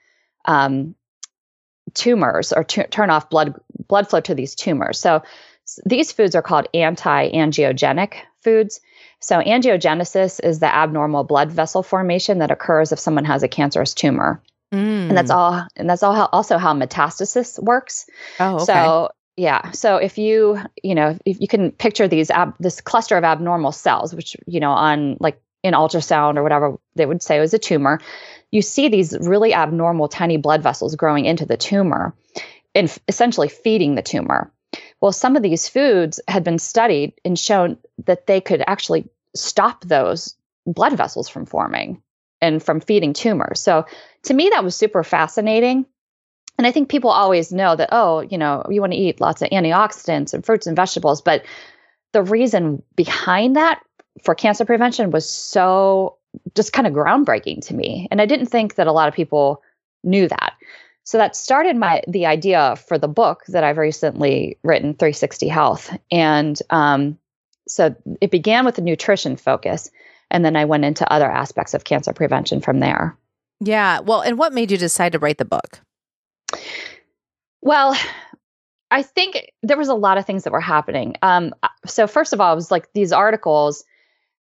um, 0.44 0.94
tumors 1.94 2.52
or 2.52 2.64
t- 2.64 2.84
turn 2.84 3.10
off 3.10 3.30
blood 3.30 3.58
blood 3.88 4.08
flow 4.08 4.20
to 4.20 4.34
these 4.34 4.54
tumors. 4.54 4.98
So 5.00 5.22
these 5.86 6.12
foods 6.12 6.34
are 6.34 6.42
called 6.42 6.68
anti-angiogenic 6.74 8.14
foods. 8.42 8.80
So 9.20 9.40
angiogenesis 9.40 10.44
is 10.44 10.58
the 10.58 10.74
abnormal 10.74 11.24
blood 11.24 11.50
vessel 11.50 11.82
formation 11.82 12.38
that 12.38 12.50
occurs 12.50 12.92
if 12.92 12.98
someone 12.98 13.24
has 13.24 13.42
a 13.42 13.48
cancerous 13.48 13.94
tumor. 13.94 14.42
Mm. 14.72 15.08
And 15.08 15.16
that's 15.16 15.30
all 15.30 15.66
and 15.76 15.88
that's 15.88 16.02
all 16.02 16.14
how, 16.14 16.28
also 16.32 16.58
how 16.58 16.74
metastasis 16.74 17.62
works. 17.62 18.06
Oh, 18.40 18.56
okay. 18.56 18.64
So 18.64 19.10
yeah. 19.36 19.70
So 19.72 19.96
if 19.96 20.18
you, 20.18 20.58
you 20.82 20.94
know, 20.94 21.18
if 21.24 21.40
you 21.40 21.48
can 21.48 21.72
picture 21.72 22.06
these 22.08 22.30
ab- 22.30 22.56
this 22.60 22.80
cluster 22.80 23.16
of 23.16 23.24
abnormal 23.24 23.72
cells, 23.72 24.14
which 24.14 24.36
you 24.46 24.60
know 24.60 24.70
on 24.70 25.16
like 25.20 25.40
in 25.62 25.74
ultrasound 25.74 26.36
or 26.36 26.42
whatever 26.42 26.76
they 26.94 27.06
would 27.06 27.22
say 27.22 27.40
was 27.40 27.54
a 27.54 27.58
tumor, 27.58 28.00
you 28.52 28.62
see 28.62 28.88
these 28.88 29.16
really 29.20 29.52
abnormal 29.54 30.08
tiny 30.08 30.36
blood 30.36 30.62
vessels 30.62 30.94
growing 30.94 31.24
into 31.24 31.46
the 31.46 31.56
tumor 31.56 32.14
and 32.74 32.88
f- 32.88 32.98
essentially 33.08 33.48
feeding 33.48 33.94
the 33.94 34.02
tumor. 34.02 34.52
Well, 35.00 35.12
some 35.12 35.36
of 35.36 35.42
these 35.42 35.68
foods 35.68 36.20
had 36.28 36.44
been 36.44 36.58
studied 36.58 37.14
and 37.24 37.38
shown 37.38 37.78
that 38.06 38.26
they 38.26 38.40
could 38.40 38.62
actually 38.66 39.08
stop 39.34 39.84
those 39.84 40.36
blood 40.66 40.96
vessels 40.96 41.28
from 41.28 41.46
forming 41.46 42.02
and 42.40 42.62
from 42.62 42.80
feeding 42.80 43.12
tumors. 43.12 43.60
So 43.60 43.86
to 44.24 44.34
me, 44.34 44.50
that 44.50 44.64
was 44.64 44.76
super 44.76 45.02
fascinating. 45.02 45.86
And 46.56 46.66
I 46.66 46.70
think 46.70 46.88
people 46.88 47.10
always 47.10 47.52
know 47.52 47.74
that, 47.76 47.88
oh, 47.92 48.20
you 48.20 48.38
know, 48.38 48.64
you 48.70 48.80
want 48.80 48.92
to 48.92 48.98
eat 48.98 49.20
lots 49.20 49.42
of 49.42 49.50
antioxidants 49.50 50.32
and 50.32 50.44
fruits 50.44 50.66
and 50.66 50.76
vegetables. 50.76 51.20
But 51.20 51.44
the 52.12 52.22
reason 52.22 52.82
behind 52.94 53.56
that 53.56 53.80
for 54.22 54.34
cancer 54.34 54.64
prevention 54.64 55.10
was 55.10 55.28
so 55.28 56.16
just 56.54 56.72
kind 56.72 56.86
of 56.86 56.92
groundbreaking 56.92 57.66
to 57.66 57.74
me. 57.74 58.08
And 58.10 58.20
I 58.20 58.26
didn't 58.26 58.46
think 58.46 58.76
that 58.76 58.86
a 58.86 58.92
lot 58.92 59.08
of 59.08 59.14
people 59.14 59.62
knew 60.04 60.28
that. 60.28 60.54
So 61.04 61.18
that 61.18 61.36
started 61.36 61.76
my 61.76 62.02
the 62.08 62.26
idea 62.26 62.76
for 62.76 62.98
the 62.98 63.08
book 63.08 63.44
that 63.48 63.62
I've 63.62 63.76
recently 63.76 64.58
written, 64.62 64.94
360 64.94 65.48
Health. 65.48 65.94
And 66.10 66.58
um, 66.70 67.18
so 67.68 67.94
it 68.20 68.30
began 68.30 68.64
with 68.64 68.78
a 68.78 68.82
nutrition 68.82 69.36
focus, 69.36 69.90
and 70.30 70.44
then 70.44 70.56
I 70.56 70.64
went 70.64 70.84
into 70.84 71.10
other 71.12 71.30
aspects 71.30 71.74
of 71.74 71.84
cancer 71.84 72.12
prevention 72.12 72.60
from 72.60 72.80
there. 72.80 73.16
Yeah. 73.60 74.00
Well, 74.00 74.22
and 74.22 74.38
what 74.38 74.52
made 74.52 74.70
you 74.70 74.78
decide 74.78 75.12
to 75.12 75.18
write 75.18 75.38
the 75.38 75.44
book? 75.44 75.80
Well, 77.60 77.96
I 78.90 79.02
think 79.02 79.50
there 79.62 79.76
was 79.76 79.88
a 79.88 79.94
lot 79.94 80.18
of 80.18 80.26
things 80.26 80.44
that 80.44 80.52
were 80.52 80.60
happening. 80.60 81.16
Um, 81.22 81.54
so 81.86 82.06
first 82.06 82.32
of 82.32 82.40
all, 82.40 82.52
it 82.52 82.56
was 82.56 82.70
like 82.70 82.92
these 82.92 83.12
articles 83.12 83.84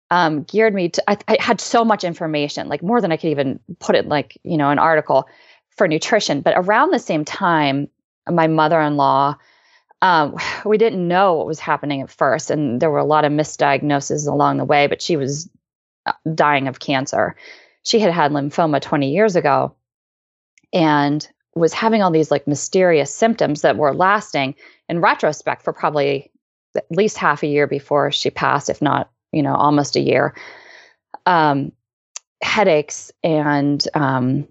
um, 0.09 0.43
geared 0.43 0.73
me 0.73 0.89
to. 0.89 1.09
I, 1.09 1.17
I, 1.27 1.37
had 1.39 1.61
so 1.61 1.85
much 1.85 2.03
information, 2.03 2.67
like 2.67 2.83
more 2.83 2.99
than 2.99 3.13
I 3.13 3.17
could 3.17 3.29
even 3.29 3.61
put 3.79 3.95
it, 3.95 4.07
like 4.07 4.37
you 4.43 4.57
know, 4.57 4.69
an 4.69 4.77
article 4.77 5.29
for 5.77 5.87
nutrition. 5.87 6.41
But 6.41 6.55
around 6.57 6.91
the 6.91 6.99
same 6.99 7.23
time, 7.23 7.87
my 8.29 8.47
mother-in-law, 8.47 9.37
um, 10.01 10.35
we 10.65 10.77
didn't 10.77 11.07
know 11.07 11.35
what 11.35 11.47
was 11.47 11.59
happening 11.59 12.01
at 12.01 12.11
first, 12.11 12.51
and 12.51 12.81
there 12.81 12.91
were 12.91 12.97
a 12.97 13.05
lot 13.05 13.23
of 13.23 13.31
misdiagnoses 13.31 14.27
along 14.27 14.57
the 14.57 14.65
way. 14.65 14.87
But 14.87 15.01
she 15.01 15.15
was 15.15 15.49
uh, 16.05 16.11
dying 16.35 16.67
of 16.67 16.79
cancer. 16.79 17.37
She 17.83 17.99
had 17.99 18.11
had 18.11 18.31
lymphoma 18.31 18.81
20 18.81 19.11
years 19.11 19.37
ago, 19.37 19.75
and 20.73 21.25
was 21.55 21.73
having 21.73 22.01
all 22.01 22.11
these 22.11 22.31
like 22.31 22.47
mysterious 22.47 23.13
symptoms 23.13 23.61
that 23.61 23.77
were 23.77 23.93
lasting 23.93 24.55
in 24.87 25.01
retrospect 25.01 25.63
for 25.63 25.73
probably 25.73 26.31
at 26.75 26.85
least 26.89 27.17
half 27.17 27.43
a 27.43 27.47
year 27.47 27.67
before 27.67 28.11
she 28.11 28.29
passed, 28.29 28.69
if 28.69 28.81
not, 28.81 29.11
you 29.31 29.43
know, 29.43 29.55
almost 29.55 29.95
a 29.95 29.99
year. 29.99 30.33
Um, 31.25 31.73
headaches 32.41 33.11
and 33.23 33.85
um, 33.93 34.47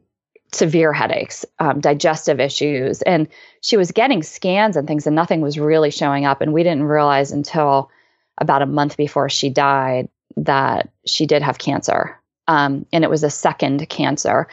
severe 0.52 0.92
headaches, 0.92 1.45
um, 1.59 1.80
digestive 1.80 2.40
issues. 2.40 3.02
And 3.02 3.28
she 3.62 3.76
was 3.76 3.92
getting 3.92 4.23
scans 4.23 4.76
and 4.76 4.87
things, 4.87 5.07
and 5.07 5.16
nothing 5.16 5.40
was 5.40 5.59
really 5.59 5.90
showing 5.90 6.26
up. 6.26 6.40
And 6.40 6.52
we 6.52 6.62
didn't 6.62 6.85
realize 6.85 7.33
until 7.33 7.90
about 8.38 8.62
a 8.62 8.66
month 8.66 8.97
before 8.97 9.28
she 9.28 9.50
died 9.50 10.09
that 10.37 10.90
she 11.07 11.26
did 11.26 11.42
have 11.42 11.59
cancer. 11.59 12.19
Um, 12.49 12.87
and 12.92 13.04
it 13.04 13.11
was 13.11 13.23
a 13.23 13.30
second 13.30 13.88
cancer. 13.88 14.49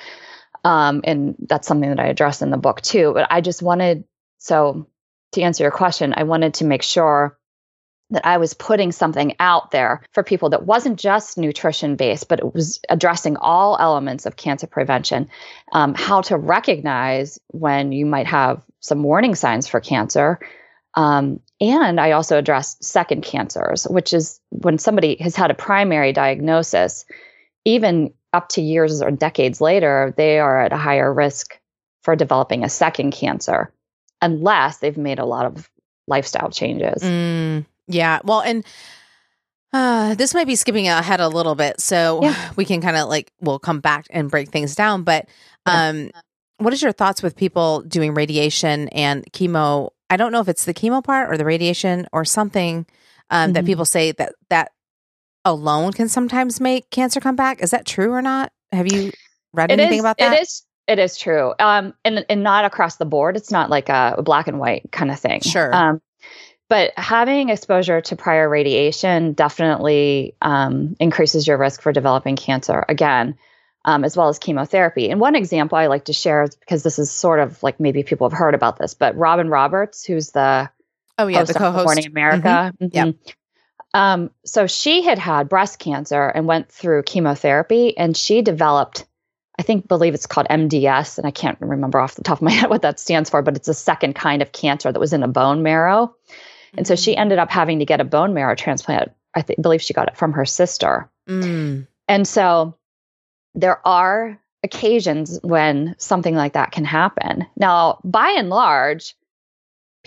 Um, 0.68 1.00
and 1.06 1.36
that's 1.48 1.66
something 1.66 1.90
that 1.90 2.00
I 2.00 2.08
address 2.08 2.42
in 2.42 2.52
the 2.52 2.58
book 2.58 2.82
too. 2.82 3.14
But 3.14 3.28
I 3.32 3.40
just 3.40 3.62
wanted, 3.62 4.04
so 4.38 4.86
to 5.32 5.42
answer 5.42 5.64
your 5.64 5.72
question, 5.72 6.14
I 6.18 6.24
wanted 6.24 6.56
to 6.56 6.66
make 6.66 6.84
sure 6.84 7.40
that 8.10 8.26
I 8.26 8.38
was 8.38 8.54
putting 8.54 8.92
something 8.92 9.34
out 9.40 9.72
there 9.72 10.02
for 10.12 10.24
people 10.24 10.50
that 10.50 10.66
wasn't 10.66 11.00
just 11.00 11.38
nutrition 11.38 11.96
based, 11.96 12.28
but 12.28 12.40
it 12.40 12.54
was 12.54 12.82
addressing 12.90 13.38
all 13.38 13.78
elements 13.80 14.26
of 14.26 14.36
cancer 14.36 14.68
prevention, 14.68 15.30
um, 15.72 15.94
how 15.94 16.20
to 16.24 16.36
recognize 16.36 17.40
when 17.48 17.94
you 17.94 18.06
might 18.06 18.28
have 18.28 18.62
some 18.82 19.04
warning 19.04 19.36
signs 19.36 19.70
for 19.70 19.80
cancer. 19.80 20.38
Um, 20.96 21.40
and 21.62 21.98
I 21.98 22.12
also 22.12 22.38
addressed 22.38 22.84
second 22.84 23.24
cancers, 23.24 23.86
which 23.86 24.14
is 24.14 24.42
when 24.50 24.80
somebody 24.80 25.16
has 25.22 25.38
had 25.38 25.50
a 25.50 25.54
primary 25.56 26.12
diagnosis, 26.12 27.06
even 27.64 28.14
up 28.38 28.50
to 28.50 28.62
years 28.62 29.02
or 29.02 29.10
decades 29.10 29.60
later, 29.60 30.14
they 30.16 30.38
are 30.38 30.62
at 30.62 30.72
a 30.72 30.78
higher 30.78 31.12
risk 31.12 31.60
for 32.04 32.16
developing 32.16 32.64
a 32.64 32.70
second 32.70 33.12
cancer 33.12 33.74
unless 34.22 34.78
they've 34.78 34.98
made 34.98 35.20
a 35.20 35.26
lot 35.26 35.46
of 35.46 35.70
lifestyle 36.08 36.52
changes. 36.52 37.02
Mm, 37.02 37.66
yeah. 37.88 38.20
Well, 38.24 38.42
and 38.42 38.64
uh, 39.74 40.14
this 40.16 40.34
might 40.34 40.48
be 40.48 40.56
skipping 40.56 40.88
ahead 40.88 41.20
a 41.20 41.28
little 41.28 41.56
bit, 41.56 41.82
so 41.82 42.22
yeah. 42.24 42.52
we 42.56 42.64
can 42.64 42.80
kind 42.80 42.96
of 42.96 43.10
like 43.10 43.32
we'll 43.42 43.60
come 43.60 43.80
back 43.80 44.06
and 44.12 44.30
break 44.30 44.50
things 44.50 44.76
down. 44.76 45.04
But 45.04 45.28
um, 45.66 46.06
yeah. 46.06 46.22
what 46.60 46.74
is 46.74 46.82
your 46.82 46.92
thoughts 46.92 47.24
with 47.24 47.36
people 47.36 47.82
doing 47.82 48.14
radiation 48.14 48.88
and 48.90 49.26
chemo? 49.34 49.90
I 50.10 50.18
don't 50.18 50.32
know 50.32 50.42
if 50.42 50.48
it's 50.48 50.66
the 50.66 50.74
chemo 50.74 51.04
part 51.04 51.30
or 51.30 51.38
the 51.38 51.46
radiation 51.46 52.08
or 52.14 52.24
something 52.24 52.86
um, 53.30 53.48
mm-hmm. 53.48 53.54
that 53.54 53.66
people 53.66 53.86
say 53.86 54.14
that 54.14 54.34
that 54.50 54.72
alone 55.48 55.94
can 55.94 56.10
sometimes 56.10 56.60
make 56.60 56.90
cancer 56.90 57.20
come 57.20 57.36
back. 57.36 57.62
Is 57.62 57.72
that 57.72 57.86
true 57.86 58.12
or 58.12 58.22
not? 58.22 58.52
Have 58.72 58.92
you 58.92 59.12
read 59.54 59.72
it 59.72 59.80
anything 59.80 60.00
is, 60.00 60.04
about 60.04 60.18
that? 60.18 60.34
It 60.34 60.42
is. 60.42 60.64
It 60.88 61.00
is 61.00 61.18
true. 61.18 61.54
Um, 61.60 61.94
and 62.06 62.26
and 62.30 62.44
not 62.44 62.64
across 62.64 62.96
the 62.96 63.06
board. 63.06 63.36
It's 63.36 63.52
not 63.52 63.70
like 63.70 63.90
a 63.90 64.22
black 64.24 64.48
and 64.48 64.60
white 64.60 64.90
kind 64.92 65.12
of 65.12 65.20
thing. 65.20 65.42
Sure. 65.42 65.74
Um, 65.74 66.02
but 66.70 66.92
having 66.98 67.50
exposure 67.50 68.02
to 68.02 68.16
prior 68.16 68.48
radiation 68.50 69.34
definitely 69.34 70.36
um, 70.42 70.96
increases 71.00 71.48
your 71.48 71.58
risk 71.58 71.82
for 71.82 71.94
developing 71.94 72.36
cancer 72.36 72.86
again, 72.90 73.38
um, 73.86 74.04
as 74.04 74.18
well 74.18 74.28
as 74.28 74.38
chemotherapy. 74.38 75.10
And 75.10 75.20
one 75.20 75.36
example 75.36 75.78
I 75.78 75.88
like 75.88 76.06
to 76.06 76.14
share 76.14 76.44
is 76.44 76.56
because 76.56 76.84
this 76.84 77.00
is 77.00 77.10
sort 77.10 77.40
of 77.40 77.62
like 77.64 77.80
maybe 77.80 78.04
people 78.04 78.30
have 78.30 78.38
heard 78.38 78.54
about 78.54 78.78
this, 78.78 78.94
but 78.94 79.16
Robin 79.16 79.50
Roberts, 79.50 80.06
who's 80.06 80.32
the 80.32 80.70
oh 81.18 81.28
yeah, 81.28 81.44
the 81.44 81.54
co-host 81.54 81.80
of 81.80 81.86
Morning 81.86 82.06
America, 82.08 82.48
mm-hmm. 82.48 82.86
mm-hmm. 82.86 82.96
yeah. 82.96 83.34
Um, 83.98 84.30
so 84.46 84.68
she 84.68 85.02
had 85.02 85.18
had 85.18 85.50
breast 85.50 85.80
cancer 85.80 86.28
and 86.28 86.46
went 86.46 86.70
through 86.70 87.02
chemotherapy, 87.02 87.98
and 87.98 88.16
she 88.16 88.44
developed, 88.44 89.08
I 89.58 89.64
think, 89.64 89.88
believe 89.88 90.14
it's 90.14 90.28
called 90.28 90.46
MDS, 90.52 91.18
and 91.18 91.26
I 91.26 91.32
can't 91.32 91.60
remember 91.60 92.00
off 92.00 92.14
the 92.14 92.22
top 92.22 92.38
of 92.38 92.44
my 92.44 92.52
head 92.60 92.70
what 92.70 92.84
that 92.84 93.00
stands 93.00 93.32
for, 93.32 93.42
but 93.42 93.56
it's 93.56 93.68
a 93.68 93.74
second 93.74 94.14
kind 94.14 94.44
of 94.44 94.52
cancer 94.52 94.92
that 94.92 95.00
was 95.00 95.14
in 95.14 95.24
a 95.24 95.28
bone 95.28 95.64
marrow, 95.64 96.06
mm-hmm. 96.06 96.78
and 96.78 96.88
so 96.88 96.96
she 96.96 97.16
mm. 97.16 97.18
ended 97.18 97.40
up 97.40 97.50
having 97.50 97.80
to 97.80 97.86
get 97.86 98.00
a 98.00 98.04
bone 98.06 98.36
marrow 98.36 98.54
transplant. 98.54 99.12
I 99.34 99.42
th- 99.42 99.58
believe 99.60 99.82
she 99.82 99.96
got 99.96 100.10
it 100.10 100.18
from 100.18 100.34
her 100.34 100.46
sister, 100.46 101.10
mm. 101.28 101.88
and 102.08 102.28
so 102.28 102.76
there 103.56 103.86
are 103.88 104.40
occasions 104.62 105.40
when 105.42 105.96
something 105.98 106.36
like 106.36 106.54
that 106.54 106.70
can 106.70 106.86
happen. 106.86 107.48
Now, 107.56 108.00
by 108.04 108.36
and 108.38 108.52
large, 108.52 109.16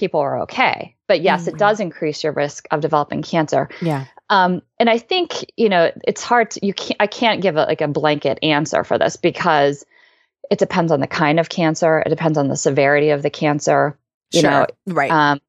people 0.00 0.21
are 0.21 0.42
okay. 0.42 0.97
But 1.07 1.21
yes, 1.21 1.42
mm-hmm. 1.42 1.50
it 1.50 1.59
does 1.59 1.78
increase 1.78 2.25
your 2.25 2.33
risk 2.33 2.66
of 2.71 2.80
developing 2.80 3.23
cancer. 3.23 3.69
Yeah. 3.80 4.07
Um, 4.28 4.62
and 4.78 4.90
I 4.90 4.99
think 4.99 5.45
you 5.57 5.69
know 5.69 5.92
it's 6.04 6.23
hard 6.23 6.52
to 6.52 6.66
you 6.66 6.75
can't 6.75 6.97
I 7.00 7.07
can't 7.07 7.40
give 7.42 7.57
a, 7.57 7.64
like 7.64 7.80
a 7.80 7.88
blanket 7.88 8.38
answer 8.42 8.83
for 8.83 8.99
this 8.99 9.16
because 9.16 9.85
it 10.50 10.59
depends 10.59 10.90
on 10.90 11.00
the 11.00 11.07
kind 11.07 11.38
of 11.38 11.49
cancer. 11.49 12.00
It 12.00 12.09
depends 12.09 12.38
on 12.38 12.49
the 12.49 12.57
severity 12.57 13.11
of 13.11 13.23
the 13.23 13.30
cancer. 13.30 13.97
You 14.33 14.40
sure. 14.40 14.50
know, 14.50 14.66
right? 14.87 15.11
Um, 15.11 15.40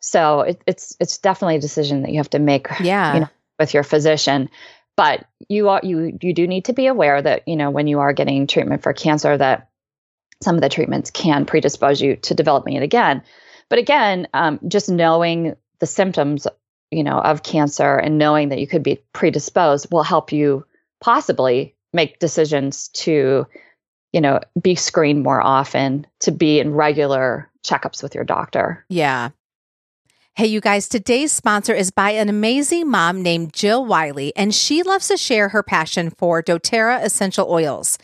so 0.00 0.42
it, 0.42 0.62
it's 0.66 0.96
it's 1.00 1.18
definitely 1.18 1.56
a 1.56 1.60
decision 1.60 2.02
that 2.02 2.12
you 2.12 2.18
have 2.18 2.30
to 2.30 2.38
make. 2.38 2.68
Yeah. 2.80 3.14
You 3.14 3.20
know, 3.20 3.28
with 3.58 3.72
your 3.72 3.82
physician 3.82 4.50
but 4.96 5.26
you 5.48 5.68
are 5.68 5.80
you 5.82 6.18
you 6.20 6.32
do 6.32 6.46
need 6.46 6.64
to 6.64 6.72
be 6.72 6.86
aware 6.86 7.20
that 7.20 7.46
you 7.46 7.54
know 7.54 7.70
when 7.70 7.86
you 7.86 8.00
are 8.00 8.12
getting 8.12 8.46
treatment 8.46 8.82
for 8.82 8.92
cancer 8.92 9.36
that 9.36 9.68
some 10.42 10.56
of 10.56 10.60
the 10.60 10.68
treatments 10.68 11.10
can 11.10 11.46
predispose 11.46 12.00
you 12.00 12.16
to 12.16 12.34
developing 12.34 12.74
it 12.74 12.82
again 12.82 13.22
but 13.68 13.78
again, 13.78 14.28
um, 14.34 14.60
just 14.68 14.88
knowing 14.88 15.56
the 15.78 15.86
symptoms, 15.86 16.46
you 16.90 17.02
know, 17.02 17.18
of 17.18 17.42
cancer 17.42 17.96
and 17.96 18.18
knowing 18.18 18.48
that 18.48 18.60
you 18.60 18.66
could 18.66 18.82
be 18.82 19.00
predisposed 19.12 19.88
will 19.90 20.02
help 20.02 20.32
you 20.32 20.64
possibly 21.00 21.74
make 21.92 22.18
decisions 22.18 22.88
to, 22.88 23.46
you 24.12 24.20
know, 24.20 24.40
be 24.60 24.74
screened 24.74 25.22
more 25.22 25.42
often, 25.42 26.06
to 26.20 26.30
be 26.30 26.60
in 26.60 26.72
regular 26.74 27.50
checkups 27.64 28.02
with 28.02 28.14
your 28.14 28.24
doctor. 28.24 28.84
Yeah. 28.88 29.30
Hey, 30.34 30.46
you 30.46 30.60
guys, 30.60 30.86
today's 30.86 31.32
sponsor 31.32 31.74
is 31.74 31.90
by 31.90 32.10
an 32.10 32.28
amazing 32.28 32.90
mom 32.90 33.22
named 33.22 33.54
Jill 33.54 33.86
Wiley, 33.86 34.34
and 34.36 34.54
she 34.54 34.82
loves 34.82 35.08
to 35.08 35.16
share 35.16 35.48
her 35.48 35.62
passion 35.62 36.10
for 36.10 36.42
doTERRA 36.42 37.02
essential 37.02 37.50
oils 37.50 37.98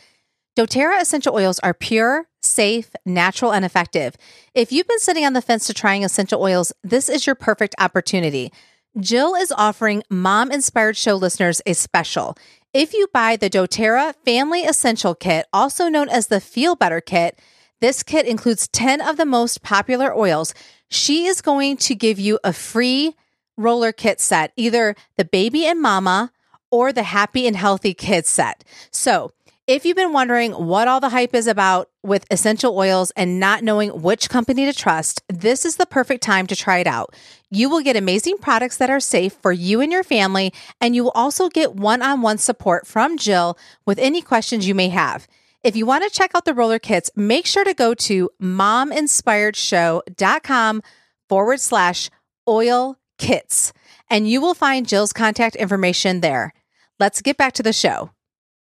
doTERRA 0.55 1.01
essential 1.01 1.35
oils 1.35 1.59
are 1.59 1.73
pure, 1.73 2.27
safe, 2.45 2.91
natural, 3.05 3.53
and 3.53 3.65
effective. 3.65 4.15
If 4.53 4.71
you've 4.71 4.87
been 4.87 4.99
sitting 4.99 5.25
on 5.25 5.33
the 5.33 5.41
fence 5.41 5.67
to 5.67 5.73
trying 5.73 6.03
essential 6.03 6.41
oils, 6.41 6.73
this 6.83 7.09
is 7.09 7.25
your 7.25 7.35
perfect 7.35 7.75
opportunity. 7.79 8.51
Jill 8.99 9.35
is 9.35 9.51
offering 9.51 10.03
mom 10.09 10.51
inspired 10.51 10.97
show 10.97 11.15
listeners 11.15 11.61
a 11.65 11.73
special. 11.73 12.37
If 12.73 12.93
you 12.93 13.07
buy 13.13 13.35
the 13.35 13.49
doTERRA 13.49 14.15
Family 14.25 14.61
Essential 14.61 15.15
Kit, 15.15 15.47
also 15.51 15.89
known 15.89 16.09
as 16.09 16.27
the 16.27 16.41
Feel 16.41 16.75
Better 16.75 17.01
Kit, 17.01 17.39
this 17.81 18.01
kit 18.01 18.25
includes 18.25 18.67
10 18.69 19.01
of 19.01 19.17
the 19.17 19.25
most 19.25 19.61
popular 19.61 20.15
oils. 20.15 20.53
She 20.89 21.25
is 21.25 21.41
going 21.41 21.77
to 21.77 21.95
give 21.95 22.19
you 22.19 22.39
a 22.43 22.53
free 22.53 23.15
roller 23.57 23.91
kit 23.91 24.19
set, 24.19 24.53
either 24.55 24.95
the 25.17 25.25
baby 25.25 25.65
and 25.65 25.81
mama 25.81 26.31
or 26.71 26.93
the 26.93 27.03
happy 27.03 27.45
and 27.45 27.55
healthy 27.55 27.93
kids 27.93 28.29
set. 28.29 28.63
So, 28.89 29.31
If 29.65 29.85
you've 29.85 29.95
been 29.95 30.11
wondering 30.11 30.51
what 30.51 30.89
all 30.89 30.99
the 30.99 31.07
hype 31.07 31.33
is 31.33 31.47
about 31.47 31.89
with 32.03 32.25
essential 32.29 32.77
oils 32.77 33.11
and 33.11 33.39
not 33.39 33.63
knowing 33.63 34.01
which 34.01 34.29
company 34.29 34.65
to 34.65 34.73
trust, 34.73 35.23
this 35.29 35.63
is 35.63 35.77
the 35.77 35.85
perfect 35.85 36.21
time 36.21 36.47
to 36.47 36.55
try 36.55 36.79
it 36.79 36.87
out. 36.87 37.15
You 37.49 37.69
will 37.69 37.79
get 37.79 37.95
amazing 37.95 38.39
products 38.39 38.75
that 38.75 38.89
are 38.89 38.99
safe 38.99 39.31
for 39.41 39.53
you 39.53 39.79
and 39.79 39.89
your 39.89 40.03
family, 40.03 40.51
and 40.81 40.97
you 40.97 41.05
will 41.05 41.11
also 41.11 41.47
get 41.47 41.75
one 41.75 42.01
on 42.01 42.21
one 42.21 42.39
support 42.39 42.85
from 42.85 43.17
Jill 43.17 43.57
with 43.85 43.99
any 43.99 44.21
questions 44.21 44.67
you 44.67 44.75
may 44.75 44.89
have. 44.89 45.29
If 45.63 45.77
you 45.77 45.85
want 45.85 46.03
to 46.03 46.09
check 46.09 46.35
out 46.35 46.43
the 46.43 46.53
roller 46.53 46.77
kits, 46.77 47.09
make 47.15 47.45
sure 47.45 47.63
to 47.63 47.73
go 47.73 47.93
to 47.93 48.29
mominspiredshow.com 48.41 50.83
forward 51.29 51.61
slash 51.61 52.09
oil 52.49 52.97
kits, 53.17 53.71
and 54.09 54.29
you 54.29 54.41
will 54.41 54.55
find 54.55 54.85
Jill's 54.85 55.13
contact 55.13 55.55
information 55.55 56.19
there. 56.19 56.51
Let's 56.99 57.21
get 57.21 57.37
back 57.37 57.53
to 57.53 57.63
the 57.63 57.71
show. 57.71 58.09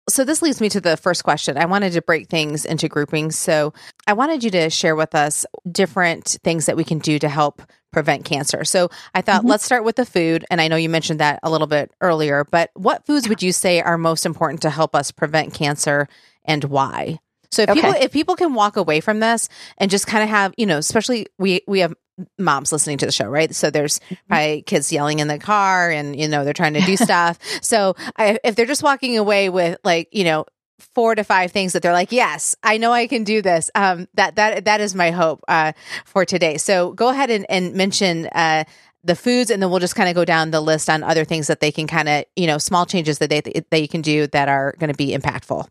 So, 0.08 0.24
this 0.24 0.42
leads 0.42 0.60
me 0.60 0.68
to 0.70 0.80
the 0.80 0.96
first 0.96 1.22
question. 1.24 1.56
I 1.56 1.66
wanted 1.66 1.92
to 1.92 2.02
break 2.02 2.28
things 2.28 2.64
into 2.64 2.88
groupings. 2.88 3.38
So, 3.38 3.72
I 4.06 4.12
wanted 4.14 4.42
you 4.42 4.50
to 4.52 4.70
share 4.70 4.96
with 4.96 5.14
us 5.14 5.46
different 5.70 6.38
things 6.42 6.66
that 6.66 6.76
we 6.76 6.84
can 6.84 6.98
do 6.98 7.18
to 7.18 7.28
help 7.28 7.62
prevent 7.92 8.24
cancer. 8.24 8.64
So, 8.64 8.90
I 9.14 9.20
thought 9.20 9.40
mm-hmm. 9.40 9.50
let's 9.50 9.64
start 9.64 9.84
with 9.84 9.96
the 9.96 10.06
food. 10.06 10.44
And 10.50 10.60
I 10.60 10.68
know 10.68 10.76
you 10.76 10.88
mentioned 10.88 11.20
that 11.20 11.38
a 11.42 11.50
little 11.50 11.66
bit 11.66 11.92
earlier, 12.00 12.44
but 12.50 12.70
what 12.74 13.06
foods 13.06 13.28
would 13.28 13.42
you 13.42 13.52
say 13.52 13.80
are 13.80 13.98
most 13.98 14.26
important 14.26 14.62
to 14.62 14.70
help 14.70 14.96
us 14.96 15.12
prevent 15.12 15.54
cancer 15.54 16.08
and 16.44 16.64
why? 16.64 17.20
So 17.52 17.62
if 17.62 17.70
okay. 17.70 17.80
people 17.80 17.94
if 18.00 18.12
people 18.12 18.36
can 18.36 18.54
walk 18.54 18.76
away 18.76 19.00
from 19.00 19.20
this 19.20 19.48
and 19.78 19.90
just 19.90 20.06
kind 20.06 20.22
of 20.22 20.30
have, 20.30 20.54
you 20.56 20.66
know, 20.66 20.78
especially 20.78 21.26
we 21.38 21.62
we 21.66 21.80
have 21.80 21.94
moms 22.38 22.72
listening 22.72 22.98
to 22.98 23.06
the 23.06 23.12
show, 23.12 23.28
right? 23.28 23.54
So 23.54 23.70
there's 23.70 23.98
mm-hmm. 23.98 24.14
probably 24.28 24.62
kids 24.62 24.92
yelling 24.92 25.20
in 25.20 25.28
the 25.28 25.38
car 25.38 25.90
and 25.90 26.18
you 26.18 26.28
know 26.28 26.44
they're 26.44 26.52
trying 26.52 26.74
to 26.74 26.80
do 26.80 26.96
stuff. 26.96 27.38
So 27.62 27.96
I, 28.16 28.38
if 28.44 28.56
they're 28.56 28.66
just 28.66 28.82
walking 28.82 29.18
away 29.18 29.48
with 29.48 29.78
like, 29.84 30.08
you 30.12 30.24
know, 30.24 30.46
four 30.94 31.14
to 31.14 31.24
five 31.24 31.52
things 31.52 31.72
that 31.72 31.82
they're 31.82 31.92
like, 31.92 32.12
yes, 32.12 32.56
I 32.62 32.78
know 32.78 32.92
I 32.92 33.06
can 33.06 33.24
do 33.24 33.42
this. 33.42 33.70
Um, 33.74 34.08
that 34.14 34.36
that 34.36 34.64
that 34.64 34.80
is 34.80 34.94
my 34.94 35.10
hope 35.10 35.40
uh, 35.48 35.72
for 36.04 36.24
today. 36.24 36.56
So 36.56 36.92
go 36.92 37.08
ahead 37.08 37.30
and, 37.30 37.46
and 37.48 37.74
mention 37.74 38.26
uh, 38.28 38.64
the 39.04 39.16
foods, 39.16 39.50
and 39.50 39.62
then 39.62 39.70
we'll 39.70 39.80
just 39.80 39.96
kind 39.96 40.08
of 40.08 40.14
go 40.14 40.24
down 40.24 40.50
the 40.50 40.60
list 40.60 40.90
on 40.90 41.02
other 41.02 41.24
things 41.24 41.46
that 41.46 41.60
they 41.60 41.72
can 41.72 41.86
kind 41.86 42.08
of, 42.08 42.24
you 42.36 42.46
know, 42.46 42.58
small 42.58 42.86
changes 42.86 43.18
that 43.18 43.30
they 43.30 43.40
that 43.40 43.80
you 43.80 43.88
can 43.88 44.02
do 44.02 44.26
that 44.28 44.48
are 44.48 44.74
going 44.78 44.90
to 44.90 44.96
be 44.96 45.16
impactful. 45.16 45.66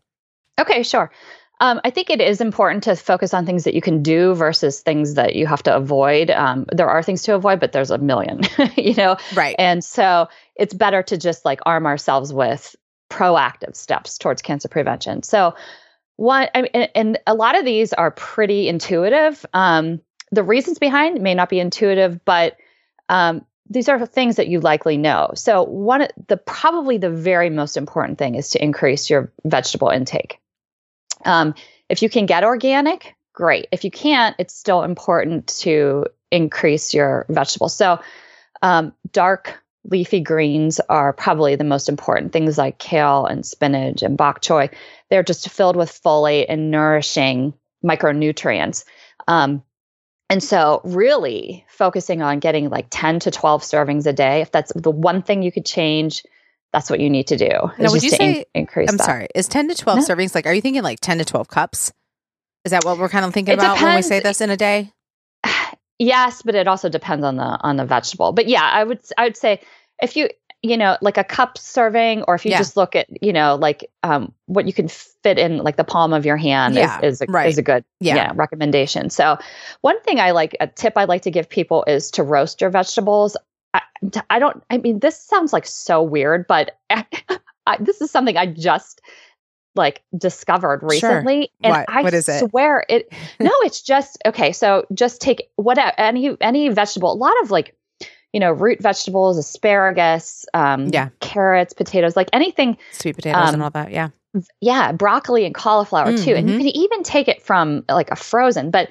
Okay, 0.58 0.82
sure. 0.82 1.10
Um, 1.60 1.78
I 1.84 1.90
think 1.90 2.08
it 2.08 2.22
is 2.22 2.40
important 2.40 2.84
to 2.84 2.96
focus 2.96 3.34
on 3.34 3.44
things 3.44 3.64
that 3.64 3.74
you 3.74 3.82
can 3.82 4.02
do 4.02 4.34
versus 4.34 4.80
things 4.80 5.14
that 5.14 5.36
you 5.36 5.46
have 5.46 5.62
to 5.64 5.76
avoid. 5.76 6.30
Um, 6.30 6.64
there 6.72 6.88
are 6.88 7.02
things 7.02 7.22
to 7.24 7.34
avoid, 7.34 7.60
but 7.60 7.72
there's 7.72 7.90
a 7.90 7.98
million, 7.98 8.40
you 8.76 8.94
know? 8.94 9.18
Right. 9.34 9.54
And 9.58 9.84
so 9.84 10.28
it's 10.56 10.72
better 10.72 11.02
to 11.02 11.18
just 11.18 11.44
like 11.44 11.60
arm 11.66 11.84
ourselves 11.86 12.32
with 12.32 12.74
proactive 13.10 13.76
steps 13.76 14.16
towards 14.16 14.40
cancer 14.40 14.68
prevention. 14.68 15.22
So, 15.22 15.54
one, 16.16 16.48
I 16.54 16.62
mean, 16.62 16.70
and, 16.74 16.90
and 16.94 17.18
a 17.26 17.34
lot 17.34 17.58
of 17.58 17.64
these 17.64 17.92
are 17.92 18.10
pretty 18.10 18.68
intuitive. 18.68 19.44
Um, 19.52 20.00
the 20.32 20.42
reasons 20.42 20.78
behind 20.78 21.20
may 21.20 21.34
not 21.34 21.48
be 21.48 21.60
intuitive, 21.60 22.24
but 22.24 22.56
um, 23.08 23.44
these 23.68 23.88
are 23.88 24.04
things 24.06 24.36
that 24.36 24.48
you 24.48 24.60
likely 24.60 24.96
know. 24.96 25.32
So, 25.34 25.62
one, 25.64 26.08
the 26.28 26.36
probably 26.36 26.98
the 26.98 27.10
very 27.10 27.50
most 27.50 27.76
important 27.76 28.18
thing 28.18 28.34
is 28.34 28.50
to 28.50 28.62
increase 28.62 29.10
your 29.10 29.32
vegetable 29.44 29.88
intake. 29.88 30.40
Um, 31.24 31.54
if 31.88 32.02
you 32.02 32.08
can 32.08 32.26
get 32.26 32.44
organic, 32.44 33.14
great. 33.32 33.66
If 33.72 33.84
you 33.84 33.90
can't, 33.90 34.36
it's 34.38 34.54
still 34.54 34.82
important 34.82 35.46
to 35.60 36.06
increase 36.30 36.94
your 36.94 37.26
vegetables. 37.28 37.76
So, 37.76 38.00
um, 38.62 38.92
dark 39.12 39.60
leafy 39.84 40.20
greens 40.20 40.78
are 40.88 41.12
probably 41.12 41.56
the 41.56 41.64
most 41.64 41.88
important 41.88 42.32
things 42.32 42.58
like 42.58 42.78
kale 42.78 43.24
and 43.24 43.46
spinach 43.46 44.02
and 44.02 44.16
bok 44.16 44.42
choy. 44.42 44.70
They're 45.08 45.22
just 45.22 45.48
filled 45.48 45.76
with 45.76 46.00
folate 46.02 46.46
and 46.48 46.70
nourishing 46.70 47.54
micronutrients. 47.84 48.84
Um, 49.26 49.62
and 50.28 50.42
so, 50.42 50.80
really 50.84 51.64
focusing 51.68 52.22
on 52.22 52.38
getting 52.38 52.68
like 52.68 52.86
10 52.90 53.20
to 53.20 53.30
12 53.30 53.62
servings 53.62 54.06
a 54.06 54.12
day, 54.12 54.42
if 54.42 54.52
that's 54.52 54.72
the 54.74 54.90
one 54.90 55.22
thing 55.22 55.42
you 55.42 55.50
could 55.50 55.66
change, 55.66 56.24
that's 56.72 56.88
what 56.88 57.00
you 57.00 57.10
need 57.10 57.26
to 57.28 57.36
do. 57.36 57.50
Now, 57.78 57.90
would 57.90 58.02
you 58.02 58.10
say 58.10 58.38
in- 58.38 58.44
increase? 58.54 58.88
I'm 58.88 58.96
that. 58.96 59.04
sorry. 59.04 59.28
Is 59.34 59.48
10 59.48 59.68
to 59.68 59.74
12 59.74 59.98
no. 59.98 60.04
servings 60.04 60.34
like? 60.34 60.46
Are 60.46 60.54
you 60.54 60.60
thinking 60.60 60.82
like 60.82 61.00
10 61.00 61.18
to 61.18 61.24
12 61.24 61.48
cups? 61.48 61.92
Is 62.64 62.72
that 62.72 62.84
what 62.84 62.98
we're 62.98 63.08
kind 63.08 63.24
of 63.24 63.32
thinking 63.32 63.52
it 63.52 63.58
about 63.58 63.76
depends. 63.76 63.82
when 63.82 63.96
we 63.96 64.02
say 64.02 64.20
this 64.20 64.40
in 64.40 64.50
a 64.50 64.56
day? 64.56 64.92
Yes, 66.02 66.40
but 66.40 66.54
it 66.54 66.66
also 66.66 66.88
depends 66.88 67.26
on 67.26 67.36
the 67.36 67.42
on 67.44 67.76
the 67.76 67.84
vegetable. 67.84 68.32
But 68.32 68.48
yeah, 68.48 68.62
I 68.62 68.82
would 68.82 69.00
I 69.18 69.24
would 69.24 69.36
say 69.36 69.60
if 70.00 70.16
you 70.16 70.30
you 70.62 70.78
know 70.78 70.96
like 71.02 71.18
a 71.18 71.24
cup 71.24 71.58
serving, 71.58 72.22
or 72.22 72.34
if 72.34 72.46
you 72.46 72.52
yeah. 72.52 72.56
just 72.56 72.74
look 72.74 72.96
at 72.96 73.06
you 73.22 73.34
know 73.34 73.56
like 73.56 73.84
um, 74.02 74.32
what 74.46 74.66
you 74.66 74.72
can 74.72 74.88
fit 74.88 75.38
in 75.38 75.58
like 75.58 75.76
the 75.76 75.84
palm 75.84 76.14
of 76.14 76.24
your 76.24 76.38
hand 76.38 76.74
yeah, 76.74 77.00
is 77.00 77.20
is 77.20 77.28
a, 77.28 77.30
right. 77.30 77.50
is 77.50 77.58
a 77.58 77.62
good 77.62 77.84
yeah. 78.00 78.14
yeah 78.14 78.32
recommendation. 78.34 79.10
So 79.10 79.36
one 79.82 80.00
thing 80.00 80.20
I 80.20 80.30
like 80.30 80.56
a 80.58 80.66
tip 80.66 80.94
I 80.96 81.04
like 81.04 81.22
to 81.22 81.30
give 81.30 81.50
people 81.50 81.84
is 81.86 82.12
to 82.12 82.22
roast 82.22 82.62
your 82.62 82.70
vegetables. 82.70 83.36
I, 84.02 84.22
I 84.30 84.38
don't, 84.38 84.62
I 84.70 84.78
mean, 84.78 85.00
this 85.00 85.20
sounds 85.20 85.52
like 85.52 85.66
so 85.66 86.02
weird, 86.02 86.46
but 86.46 86.78
I, 86.90 87.76
this 87.80 88.00
is 88.00 88.10
something 88.10 88.36
I 88.36 88.46
just 88.46 89.00
like 89.74 90.02
discovered 90.16 90.80
recently. 90.82 91.42
Sure. 91.42 91.48
And 91.62 91.70
what? 91.72 91.84
I 91.88 92.02
what 92.02 92.14
is 92.14 92.26
swear 92.26 92.84
it? 92.88 93.08
it 93.10 93.18
no, 93.40 93.52
it's 93.62 93.82
just, 93.82 94.18
okay. 94.26 94.52
So 94.52 94.86
just 94.92 95.20
take 95.20 95.48
what 95.56 95.78
any, 95.98 96.36
any 96.40 96.68
vegetable, 96.68 97.12
a 97.12 97.14
lot 97.14 97.34
of 97.42 97.50
like, 97.50 97.76
you 98.32 98.40
know, 98.40 98.52
root 98.52 98.80
vegetables, 98.80 99.36
asparagus, 99.38 100.46
um, 100.54 100.88
yeah, 100.88 101.08
carrots, 101.20 101.72
potatoes, 101.72 102.14
like 102.16 102.28
anything, 102.32 102.76
sweet 102.92 103.16
potatoes 103.16 103.48
um, 103.48 103.54
and 103.54 103.62
all 103.62 103.70
that. 103.70 103.90
Yeah. 103.90 104.10
Yeah. 104.60 104.92
Broccoli 104.92 105.44
and 105.44 105.54
cauliflower 105.54 106.12
mm, 106.12 106.24
too. 106.24 106.34
And 106.34 106.48
you 106.48 106.54
mm-hmm. 106.56 106.66
can 106.66 106.76
even 106.76 107.02
take 107.02 107.26
it 107.26 107.42
from 107.42 107.84
like 107.88 108.10
a 108.10 108.16
frozen, 108.16 108.70
but 108.70 108.88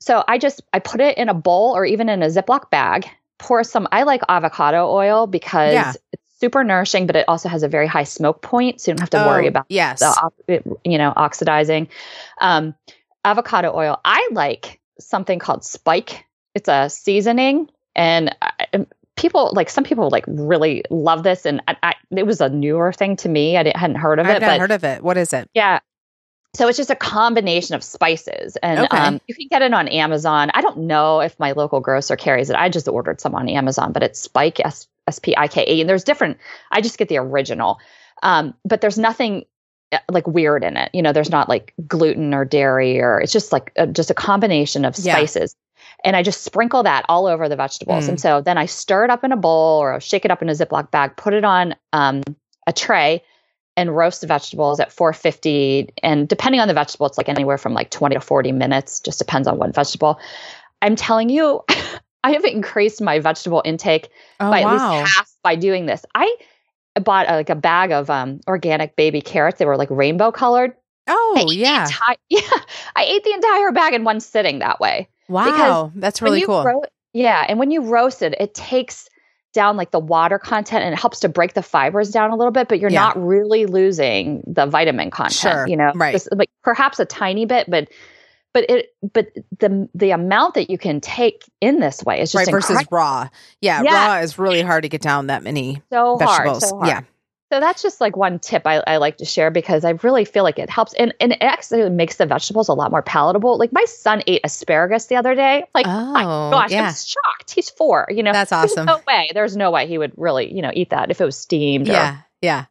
so 0.00 0.24
I 0.28 0.38
just, 0.38 0.62
I 0.72 0.78
put 0.80 1.00
it 1.00 1.16
in 1.16 1.28
a 1.28 1.34
bowl 1.34 1.76
or 1.76 1.84
even 1.86 2.08
in 2.08 2.22
a 2.22 2.26
Ziploc 2.26 2.70
bag 2.70 3.08
pour 3.38 3.64
some, 3.64 3.88
I 3.92 4.02
like 4.04 4.22
avocado 4.28 4.90
oil 4.90 5.26
because 5.26 5.72
yeah. 5.72 5.92
it's 6.12 6.22
super 6.40 6.64
nourishing, 6.64 7.06
but 7.06 7.16
it 7.16 7.24
also 7.28 7.48
has 7.48 7.62
a 7.62 7.68
very 7.68 7.86
high 7.86 8.04
smoke 8.04 8.42
point. 8.42 8.80
So 8.80 8.90
you 8.90 8.94
don't 8.94 9.00
have 9.00 9.10
to 9.10 9.24
oh, 9.24 9.28
worry 9.28 9.46
about 9.46 9.66
yes. 9.68 10.00
the, 10.00 10.62
you 10.84 10.98
know, 10.98 11.12
oxidizing. 11.16 11.88
Um, 12.40 12.74
avocado 13.24 13.74
oil. 13.74 14.00
I 14.04 14.28
like 14.32 14.80
something 15.00 15.38
called 15.38 15.64
Spike. 15.64 16.24
It's 16.54 16.68
a 16.68 16.88
seasoning 16.88 17.68
and 17.96 18.34
I, 18.42 18.86
people 19.16 19.52
like 19.54 19.70
some 19.70 19.84
people 19.84 20.10
like 20.10 20.24
really 20.26 20.82
love 20.90 21.22
this 21.22 21.46
and 21.46 21.62
I, 21.68 21.76
I, 21.82 21.94
it 22.10 22.26
was 22.26 22.40
a 22.40 22.48
newer 22.48 22.92
thing 22.92 23.16
to 23.16 23.28
me 23.28 23.56
i 23.56 23.72
hadn't 23.76 23.96
heard 23.96 24.18
of 24.18 24.26
I've 24.26 24.36
it 24.36 24.40
but 24.40 24.60
heard 24.60 24.70
of 24.70 24.84
it 24.84 25.02
what 25.02 25.16
is 25.16 25.32
it 25.32 25.48
yeah 25.54 25.80
so 26.54 26.68
it's 26.68 26.76
just 26.76 26.90
a 26.90 26.96
combination 26.96 27.74
of 27.74 27.82
spices. 27.82 28.56
And 28.56 28.80
okay. 28.80 28.96
um, 28.96 29.20
you 29.26 29.34
can 29.34 29.48
get 29.48 29.62
it 29.62 29.74
on 29.74 29.88
amazon. 29.88 30.50
I 30.54 30.60
don't 30.60 30.78
know 30.78 31.20
if 31.20 31.38
my 31.38 31.52
local 31.52 31.80
grocer 31.80 32.16
carries 32.16 32.48
it. 32.48 32.56
I 32.56 32.68
just 32.68 32.88
ordered 32.88 33.20
some 33.20 33.34
on 33.34 33.48
amazon 33.48 33.92
but 33.92 34.02
it's 34.02 34.20
spike 34.20 34.60
S- 34.64 34.88
s-p-i-k-e 35.06 35.80
and 35.80 35.90
there's 35.90 36.04
different 36.04 36.38
i 36.70 36.80
just 36.80 36.98
get 36.98 37.08
the 37.08 37.18
original. 37.18 37.78
Um, 38.22 38.54
but 38.64 38.80
there's 38.80 38.98
nothing 38.98 39.44
uh, 39.92 39.98
like 40.10 40.26
weird 40.26 40.64
in 40.64 40.76
it. 40.76 40.90
You 40.94 41.02
know 41.02 41.12
there's 41.12 41.30
not 41.30 41.48
like 41.48 41.74
gluten 41.86 42.32
or 42.32 42.44
dairy 42.44 43.00
or 43.00 43.20
it's 43.20 43.32
just 43.32 43.52
like 43.52 43.72
a, 43.76 43.86
just 43.86 44.10
a 44.10 44.14
combination 44.14 44.84
of 44.84 44.96
spices. 44.96 45.54
Yeah. 45.54 45.60
and 46.04 46.16
i 46.16 46.22
just 46.22 46.42
sprinkle 46.42 46.84
that 46.84 47.04
all 47.08 47.26
over 47.26 47.48
the 47.48 47.56
vegetables. 47.56 48.04
Mm. 48.04 48.10
and 48.10 48.20
so 48.20 48.40
then 48.40 48.56
i 48.58 48.66
stir 48.66 49.04
it 49.04 49.10
up 49.10 49.24
in 49.24 49.32
a 49.32 49.36
bowl 49.36 49.80
or 49.80 50.00
shake 50.00 50.24
it 50.24 50.30
up 50.30 50.40
in 50.40 50.48
a 50.48 50.52
ziploc 50.52 50.90
bag 50.90 51.16
put 51.16 51.34
it 51.34 51.44
on 51.44 51.74
um, 51.92 52.22
a 52.66 52.72
tray 52.72 53.22
and 53.76 53.94
roast 53.94 54.20
the 54.20 54.26
vegetables 54.26 54.80
at 54.80 54.92
450 54.92 55.92
and 56.02 56.28
depending 56.28 56.60
on 56.60 56.68
the 56.68 56.74
vegetable 56.74 57.06
it's 57.06 57.18
like 57.18 57.28
anywhere 57.28 57.58
from 57.58 57.74
like 57.74 57.90
20 57.90 58.14
to 58.14 58.20
40 58.20 58.52
minutes. 58.52 59.00
Just 59.00 59.18
depends 59.18 59.48
on 59.48 59.58
what 59.58 59.74
vegetable. 59.74 60.18
I'm 60.82 60.96
telling 60.96 61.28
you 61.28 61.62
i 62.24 62.32
have 62.32 62.44
increased 62.44 63.02
my 63.02 63.18
vegetable 63.18 63.60
intake 63.66 64.08
oh, 64.40 64.50
by 64.50 64.62
wow. 64.62 64.94
at 64.94 65.00
least 65.00 65.14
half 65.14 65.30
by 65.42 65.56
doing 65.56 65.86
this. 65.86 66.04
I 66.14 66.34
bought 67.02 67.28
a, 67.28 67.34
like 67.34 67.50
a 67.50 67.54
bag 67.54 67.92
of 67.92 68.08
um, 68.08 68.40
organic 68.46 68.96
baby 68.96 69.20
carrots. 69.20 69.58
They 69.58 69.66
were 69.66 69.76
like 69.76 69.90
rainbow 69.90 70.30
colored. 70.30 70.74
Oh 71.06 71.50
yeah. 71.50 71.86
enti- 71.86 72.16
yeah 72.30 72.40
i 72.96 73.04
ate 73.04 73.24
the 73.24 73.32
entire 73.32 73.72
bag 73.72 73.92
in 73.92 74.04
one 74.04 74.20
sitting 74.20 74.60
that 74.60 74.80
way. 74.80 75.08
Wow 75.28 75.44
because 75.44 76.00
that's 76.00 76.22
really 76.22 76.44
cool. 76.44 76.64
ro- 76.64 76.82
yeah 77.12 77.44
and 77.48 77.58
when 77.58 77.70
you 77.70 77.82
roast 77.82 78.22
it 78.22 78.34
it 78.38 78.54
takes 78.54 79.08
down 79.54 79.78
like 79.78 79.90
the 79.90 79.98
water 79.98 80.38
content 80.38 80.84
and 80.84 80.92
it 80.92 81.00
helps 81.00 81.20
to 81.20 81.28
break 81.28 81.54
the 81.54 81.62
fibers 81.62 82.10
down 82.10 82.30
a 82.30 82.36
little 82.36 82.52
bit, 82.52 82.68
but 82.68 82.78
you're 82.78 82.90
yeah. 82.90 83.04
not 83.04 83.26
really 83.26 83.64
losing 83.64 84.42
the 84.46 84.66
vitamin 84.66 85.10
content. 85.10 85.34
Sure. 85.54 85.66
You 85.66 85.76
know, 85.76 85.92
right? 85.94 86.12
Just, 86.12 86.28
like 86.36 86.50
perhaps 86.62 87.00
a 87.00 87.06
tiny 87.06 87.46
bit, 87.46 87.70
but 87.70 87.88
but 88.52 88.68
it 88.68 88.94
but 89.12 89.28
the 89.58 89.88
the 89.94 90.10
amount 90.10 90.54
that 90.54 90.70
you 90.70 90.78
can 90.78 91.00
take 91.00 91.44
in 91.60 91.80
this 91.80 92.04
way 92.04 92.20
is 92.20 92.32
just 92.32 92.46
right 92.46 92.50
versus 92.52 92.84
raw. 92.90 93.28
Yeah, 93.60 93.82
yeah, 93.82 94.06
raw 94.06 94.20
is 94.20 94.38
really 94.38 94.62
hard 94.62 94.82
to 94.82 94.88
get 94.88 95.00
down 95.00 95.28
that 95.28 95.42
many 95.42 95.82
so 95.90 96.16
vegetables. 96.16 96.62
Hard, 96.62 96.70
so 96.70 96.76
hard. 96.76 96.88
Yeah. 96.88 97.00
So 97.52 97.60
that's 97.60 97.82
just 97.82 98.00
like 98.00 98.16
one 98.16 98.38
tip 98.38 98.66
I, 98.66 98.82
I, 98.86 98.96
like 98.96 99.18
to 99.18 99.24
share 99.24 99.50
because 99.50 99.84
I 99.84 99.90
really 100.02 100.24
feel 100.24 100.42
like 100.42 100.58
it 100.58 100.70
helps 100.70 100.94
and, 100.94 101.14
and 101.20 101.32
it 101.32 101.42
actually 101.42 101.88
makes 101.90 102.16
the 102.16 102.26
vegetables 102.26 102.68
a 102.68 102.72
lot 102.72 102.90
more 102.90 103.02
palatable. 103.02 103.58
Like 103.58 103.72
my 103.72 103.84
son 103.84 104.22
ate 104.26 104.40
asparagus 104.44 105.06
the 105.06 105.16
other 105.16 105.34
day. 105.34 105.64
Like, 105.74 105.86
oh, 105.86 106.12
my 106.12 106.22
gosh, 106.22 106.72
yeah. 106.72 106.88
I'm 106.88 106.94
shocked. 106.94 107.50
He's 107.54 107.70
four, 107.70 108.08
you 108.10 108.22
know. 108.22 108.32
That's 108.32 108.50
awesome. 108.50 108.86
There's 108.86 108.98
no 108.98 109.02
way. 109.06 109.30
There's 109.34 109.56
no 109.56 109.70
way 109.70 109.86
he 109.86 109.98
would 109.98 110.12
really, 110.16 110.52
you 110.52 110.62
know, 110.62 110.70
eat 110.72 110.90
that 110.90 111.10
if 111.10 111.20
it 111.20 111.24
was 111.24 111.36
steamed. 111.36 111.86
Yeah. 111.86 112.14
Or, 112.14 112.26
yeah. 112.40 112.64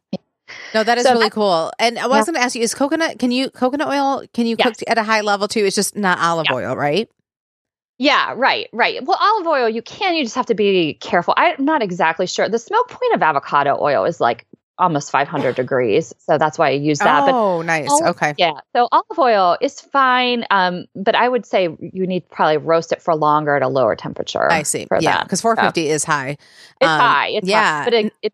No, 0.74 0.84
that 0.84 0.98
is 0.98 1.04
so 1.04 1.12
really 1.12 1.30
cool. 1.30 1.72
And 1.78 1.98
I 1.98 2.06
was 2.06 2.18
yeah. 2.18 2.24
going 2.24 2.34
to 2.34 2.40
ask 2.42 2.54
you: 2.54 2.62
Is 2.62 2.74
coconut? 2.74 3.18
Can 3.18 3.30
you 3.30 3.50
coconut 3.50 3.88
oil? 3.88 4.24
Can 4.34 4.46
you 4.46 4.56
yes. 4.58 4.78
cook 4.78 4.88
at 4.88 4.98
a 4.98 5.02
high 5.02 5.22
level 5.22 5.48
too? 5.48 5.64
It's 5.64 5.74
just 5.74 5.96
not 5.96 6.18
olive 6.18 6.46
yeah. 6.50 6.56
oil, 6.56 6.76
right? 6.76 7.08
Yeah, 7.98 8.34
right, 8.36 8.68
right. 8.72 9.04
Well, 9.04 9.16
olive 9.20 9.46
oil, 9.46 9.68
you 9.68 9.80
can, 9.80 10.16
you 10.16 10.24
just 10.24 10.34
have 10.34 10.46
to 10.46 10.54
be 10.54 10.94
careful. 10.94 11.32
I'm 11.36 11.64
not 11.64 11.80
exactly 11.80 12.26
sure. 12.26 12.48
The 12.48 12.58
smoke 12.58 12.88
point 12.88 13.14
of 13.14 13.22
avocado 13.22 13.78
oil 13.80 14.04
is 14.04 14.20
like 14.20 14.46
almost 14.78 15.10
500 15.10 15.54
degrees. 15.54 16.12
So 16.18 16.38
that's 16.38 16.58
why 16.58 16.68
I 16.68 16.72
use 16.72 16.98
that. 16.98 17.28
Oh, 17.28 17.58
but 17.58 17.66
nice. 17.66 17.88
Olive, 17.90 18.16
okay. 18.16 18.34
Yeah. 18.38 18.60
So 18.74 18.88
olive 18.90 19.18
oil 19.18 19.56
is 19.60 19.80
fine. 19.80 20.44
Um, 20.50 20.86
but 20.94 21.14
I 21.14 21.28
would 21.28 21.46
say 21.46 21.68
you 21.80 22.06
need 22.06 22.20
to 22.20 22.28
probably 22.34 22.56
roast 22.58 22.92
it 22.92 23.02
for 23.02 23.14
longer 23.14 23.56
at 23.56 23.62
a 23.62 23.68
lower 23.68 23.96
temperature. 23.96 24.50
I 24.50 24.62
see. 24.62 24.86
yeah. 25.00 25.22
Because 25.22 25.40
450 25.40 25.88
so. 25.88 25.94
is 25.94 26.04
high. 26.04 26.30
It's 26.80 26.90
um, 26.90 27.00
high. 27.00 27.28
It's 27.28 27.48
yeah. 27.48 27.78
High, 27.78 27.84
but 27.84 27.94
it, 27.94 28.12
it, 28.22 28.32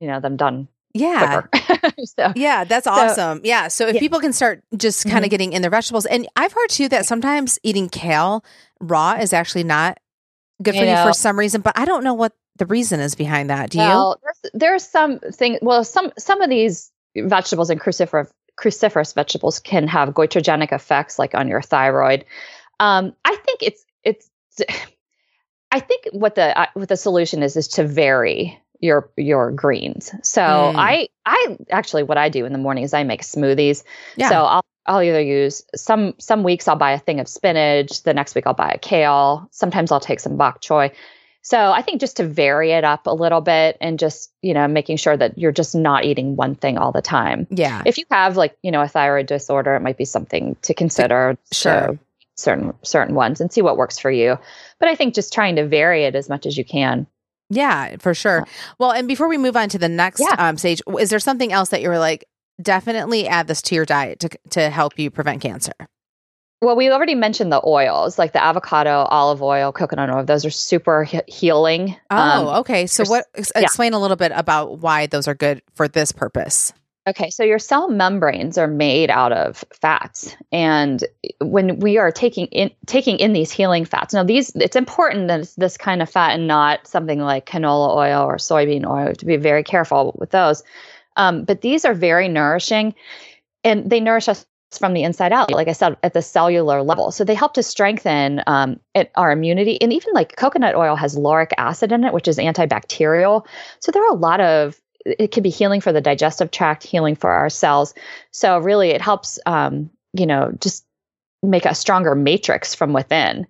you 0.00 0.08
know, 0.08 0.20
them 0.20 0.36
done 0.36 0.68
yeah. 0.94 1.42
so, 2.04 2.32
yeah, 2.36 2.62
that's 2.64 2.86
awesome. 2.86 3.38
So, 3.38 3.40
yeah. 3.44 3.68
So 3.68 3.88
if 3.88 3.96
yeah. 3.96 4.00
people 4.00 4.20
can 4.20 4.32
start 4.32 4.62
just 4.76 5.04
kind 5.04 5.18
of 5.18 5.24
mm-hmm. 5.24 5.30
getting 5.30 5.52
in 5.52 5.60
their 5.60 5.70
vegetables, 5.70 6.06
and 6.06 6.26
I've 6.36 6.52
heard 6.52 6.68
too 6.68 6.88
that 6.88 7.04
sometimes 7.04 7.58
eating 7.64 7.88
kale 7.88 8.44
raw 8.80 9.14
is 9.14 9.32
actually 9.32 9.64
not 9.64 9.98
good 10.62 10.74
for 10.74 10.84
you, 10.84 10.90
you 10.90 11.02
for 11.02 11.12
some 11.12 11.36
reason, 11.36 11.60
but 11.60 11.76
I 11.76 11.84
don't 11.84 12.04
know 12.04 12.14
what 12.14 12.32
the 12.56 12.66
reason 12.66 13.00
is 13.00 13.14
behind 13.14 13.50
that. 13.50 13.70
Do 13.70 13.78
well, 13.78 14.18
you? 14.22 14.30
There's, 14.42 14.52
there's 14.54 14.88
some 14.88 15.18
thing. 15.18 15.58
Well, 15.62 15.84
some 15.84 16.12
some 16.18 16.40
of 16.40 16.50
these 16.50 16.90
vegetables 17.16 17.70
and 17.70 17.80
cruciferous 17.80 18.30
cruciferous 18.58 19.14
vegetables 19.14 19.58
can 19.58 19.88
have 19.88 20.10
goitrogenic 20.10 20.72
effects, 20.72 21.18
like 21.18 21.34
on 21.34 21.48
your 21.48 21.62
thyroid. 21.62 22.24
Um, 22.80 23.14
I 23.24 23.36
think 23.36 23.62
it's 23.62 23.84
it's. 24.02 24.30
I 25.72 25.80
think 25.80 26.04
what 26.12 26.36
the 26.36 26.56
uh, 26.56 26.66
what 26.74 26.88
the 26.88 26.96
solution 26.96 27.42
is 27.42 27.56
is 27.56 27.66
to 27.68 27.84
vary 27.84 28.60
your 28.80 29.10
your 29.16 29.50
greens. 29.50 30.12
So 30.22 30.40
mm. 30.40 30.74
I 30.76 31.08
I 31.26 31.56
actually 31.70 32.04
what 32.04 32.18
I 32.18 32.28
do 32.28 32.44
in 32.44 32.52
the 32.52 32.58
morning 32.58 32.84
is 32.84 32.94
I 32.94 33.02
make 33.02 33.22
smoothies. 33.22 33.82
Yeah. 34.14 34.28
So 34.28 34.44
I'll 34.44 34.64
I'll 34.86 35.02
either 35.02 35.20
use 35.20 35.64
some 35.74 36.14
some 36.18 36.44
weeks 36.44 36.68
I'll 36.68 36.76
buy 36.76 36.92
a 36.92 36.98
thing 36.98 37.18
of 37.18 37.26
spinach, 37.26 38.02
the 38.02 38.14
next 38.14 38.34
week 38.34 38.46
I'll 38.46 38.54
buy 38.54 38.70
a 38.70 38.78
kale, 38.78 39.48
sometimes 39.50 39.90
I'll 39.90 40.00
take 40.00 40.20
some 40.20 40.36
bok 40.36 40.60
choy. 40.60 40.92
So 41.44 41.70
I 41.70 41.82
think 41.82 42.00
just 42.00 42.16
to 42.16 42.26
vary 42.26 42.72
it 42.72 42.84
up 42.84 43.06
a 43.06 43.14
little 43.14 43.42
bit 43.42 43.76
and 43.80 43.98
just, 43.98 44.32
you 44.42 44.54
know, 44.54 44.66
making 44.66 44.96
sure 44.96 45.16
that 45.16 45.38
you're 45.38 45.52
just 45.52 45.74
not 45.74 46.04
eating 46.04 46.36
one 46.36 46.54
thing 46.54 46.78
all 46.78 46.90
the 46.90 47.02
time. 47.02 47.46
Yeah. 47.50 47.82
If 47.86 47.98
you 47.98 48.04
have 48.10 48.36
like, 48.36 48.56
you 48.62 48.70
know, 48.72 48.80
a 48.80 48.88
thyroid 48.88 49.26
disorder, 49.26 49.76
it 49.76 49.80
might 49.80 49.98
be 49.98 50.06
something 50.06 50.56
to 50.62 50.74
consider. 50.74 51.36
Sure. 51.52 51.98
certain 52.36 52.74
certain 52.82 53.14
ones 53.14 53.40
and 53.40 53.52
see 53.52 53.62
what 53.62 53.76
works 53.76 53.98
for 53.98 54.10
you. 54.10 54.36
But 54.80 54.88
I 54.88 54.96
think 54.96 55.14
just 55.14 55.32
trying 55.32 55.56
to 55.56 55.66
vary 55.66 56.04
it 56.04 56.14
as 56.16 56.28
much 56.28 56.46
as 56.46 56.56
you 56.56 56.64
can. 56.64 57.06
Yeah, 57.50 57.96
for 57.98 58.14
sure. 58.14 58.46
Well, 58.78 58.90
and 58.90 59.06
before 59.06 59.28
we 59.28 59.38
move 59.38 59.56
on 59.56 59.68
to 59.68 59.78
the 59.78 59.88
next 59.88 60.20
yeah. 60.20 60.34
um, 60.38 60.56
stage, 60.56 60.80
is 60.98 61.10
there 61.10 61.20
something 61.20 61.52
else 61.52 61.68
that 61.68 61.82
you 61.82 61.88
were 61.88 61.98
like, 61.98 62.24
definitely 62.60 63.28
add 63.28 63.46
this 63.46 63.62
to 63.62 63.74
your 63.74 63.84
diet 63.84 64.18
to 64.20 64.30
to 64.50 64.70
help 64.70 64.98
you 64.98 65.10
prevent 65.10 65.42
cancer? 65.42 65.74
Well, 66.64 66.76
we 66.76 66.90
already 66.90 67.14
mentioned 67.14 67.52
the 67.52 67.60
oils, 67.64 68.18
like 68.18 68.32
the 68.32 68.42
avocado, 68.42 69.02
olive 69.10 69.42
oil, 69.42 69.70
coconut 69.70 70.08
oil. 70.08 70.24
Those 70.24 70.46
are 70.46 70.50
super 70.50 71.04
he- 71.04 71.20
healing. 71.28 71.94
Oh, 72.10 72.16
um, 72.16 72.46
okay. 72.60 72.86
So, 72.86 73.04
what? 73.04 73.26
Explain 73.34 73.92
yeah. 73.92 73.98
a 73.98 74.00
little 74.00 74.16
bit 74.16 74.32
about 74.34 74.78
why 74.78 75.06
those 75.06 75.28
are 75.28 75.34
good 75.34 75.60
for 75.74 75.88
this 75.88 76.10
purpose. 76.10 76.72
Okay, 77.06 77.28
so 77.28 77.42
your 77.42 77.58
cell 77.58 77.90
membranes 77.90 78.56
are 78.56 78.66
made 78.66 79.10
out 79.10 79.30
of 79.30 79.62
fats, 79.78 80.34
and 80.50 81.04
when 81.42 81.78
we 81.80 81.98
are 81.98 82.10
taking 82.10 82.46
in 82.46 82.70
taking 82.86 83.18
in 83.18 83.34
these 83.34 83.50
healing 83.52 83.84
fats, 83.84 84.14
now 84.14 84.24
these 84.24 84.50
it's 84.54 84.74
important 84.74 85.28
that 85.28 85.40
it's 85.40 85.54
this 85.56 85.76
kind 85.76 86.00
of 86.00 86.08
fat 86.08 86.32
and 86.32 86.46
not 86.46 86.86
something 86.86 87.20
like 87.20 87.44
canola 87.44 87.94
oil 87.94 88.22
or 88.22 88.36
soybean 88.36 88.88
oil. 88.88 89.12
To 89.14 89.26
be 89.26 89.36
very 89.36 89.62
careful 89.62 90.16
with 90.18 90.30
those, 90.30 90.62
um, 91.16 91.44
but 91.44 91.60
these 91.60 91.84
are 91.84 91.92
very 91.92 92.26
nourishing, 92.26 92.94
and 93.64 93.90
they 93.90 94.00
nourish 94.00 94.30
us 94.30 94.46
from 94.78 94.94
the 94.94 95.02
inside 95.02 95.32
out. 95.32 95.50
Like 95.50 95.68
I 95.68 95.72
said, 95.72 95.96
at 96.02 96.14
the 96.14 96.22
cellular 96.22 96.82
level, 96.82 97.10
so 97.10 97.24
they 97.24 97.34
help 97.34 97.54
to 97.54 97.62
strengthen 97.62 98.42
um, 98.46 98.80
it, 98.94 99.10
our 99.14 99.32
immunity. 99.32 99.80
And 99.80 99.92
even 99.92 100.12
like 100.14 100.36
coconut 100.36 100.74
oil 100.74 100.96
has 100.96 101.16
lauric 101.16 101.52
acid 101.58 101.92
in 101.92 102.04
it, 102.04 102.12
which 102.12 102.28
is 102.28 102.38
antibacterial. 102.38 103.46
So 103.80 103.92
there 103.92 104.04
are 104.04 104.12
a 104.12 104.18
lot 104.18 104.40
of 104.40 104.80
it 105.04 105.32
can 105.32 105.42
be 105.42 105.50
healing 105.50 105.80
for 105.80 105.92
the 105.92 106.00
digestive 106.00 106.50
tract, 106.50 106.82
healing 106.82 107.14
for 107.14 107.30
our 107.30 107.50
cells. 107.50 107.94
So 108.30 108.58
really, 108.58 108.90
it 108.90 109.02
helps, 109.02 109.38
um, 109.46 109.90
you 110.12 110.26
know, 110.26 110.52
just 110.60 110.84
make 111.42 111.66
a 111.66 111.74
stronger 111.74 112.14
matrix 112.14 112.74
from 112.74 112.92
within. 112.92 113.46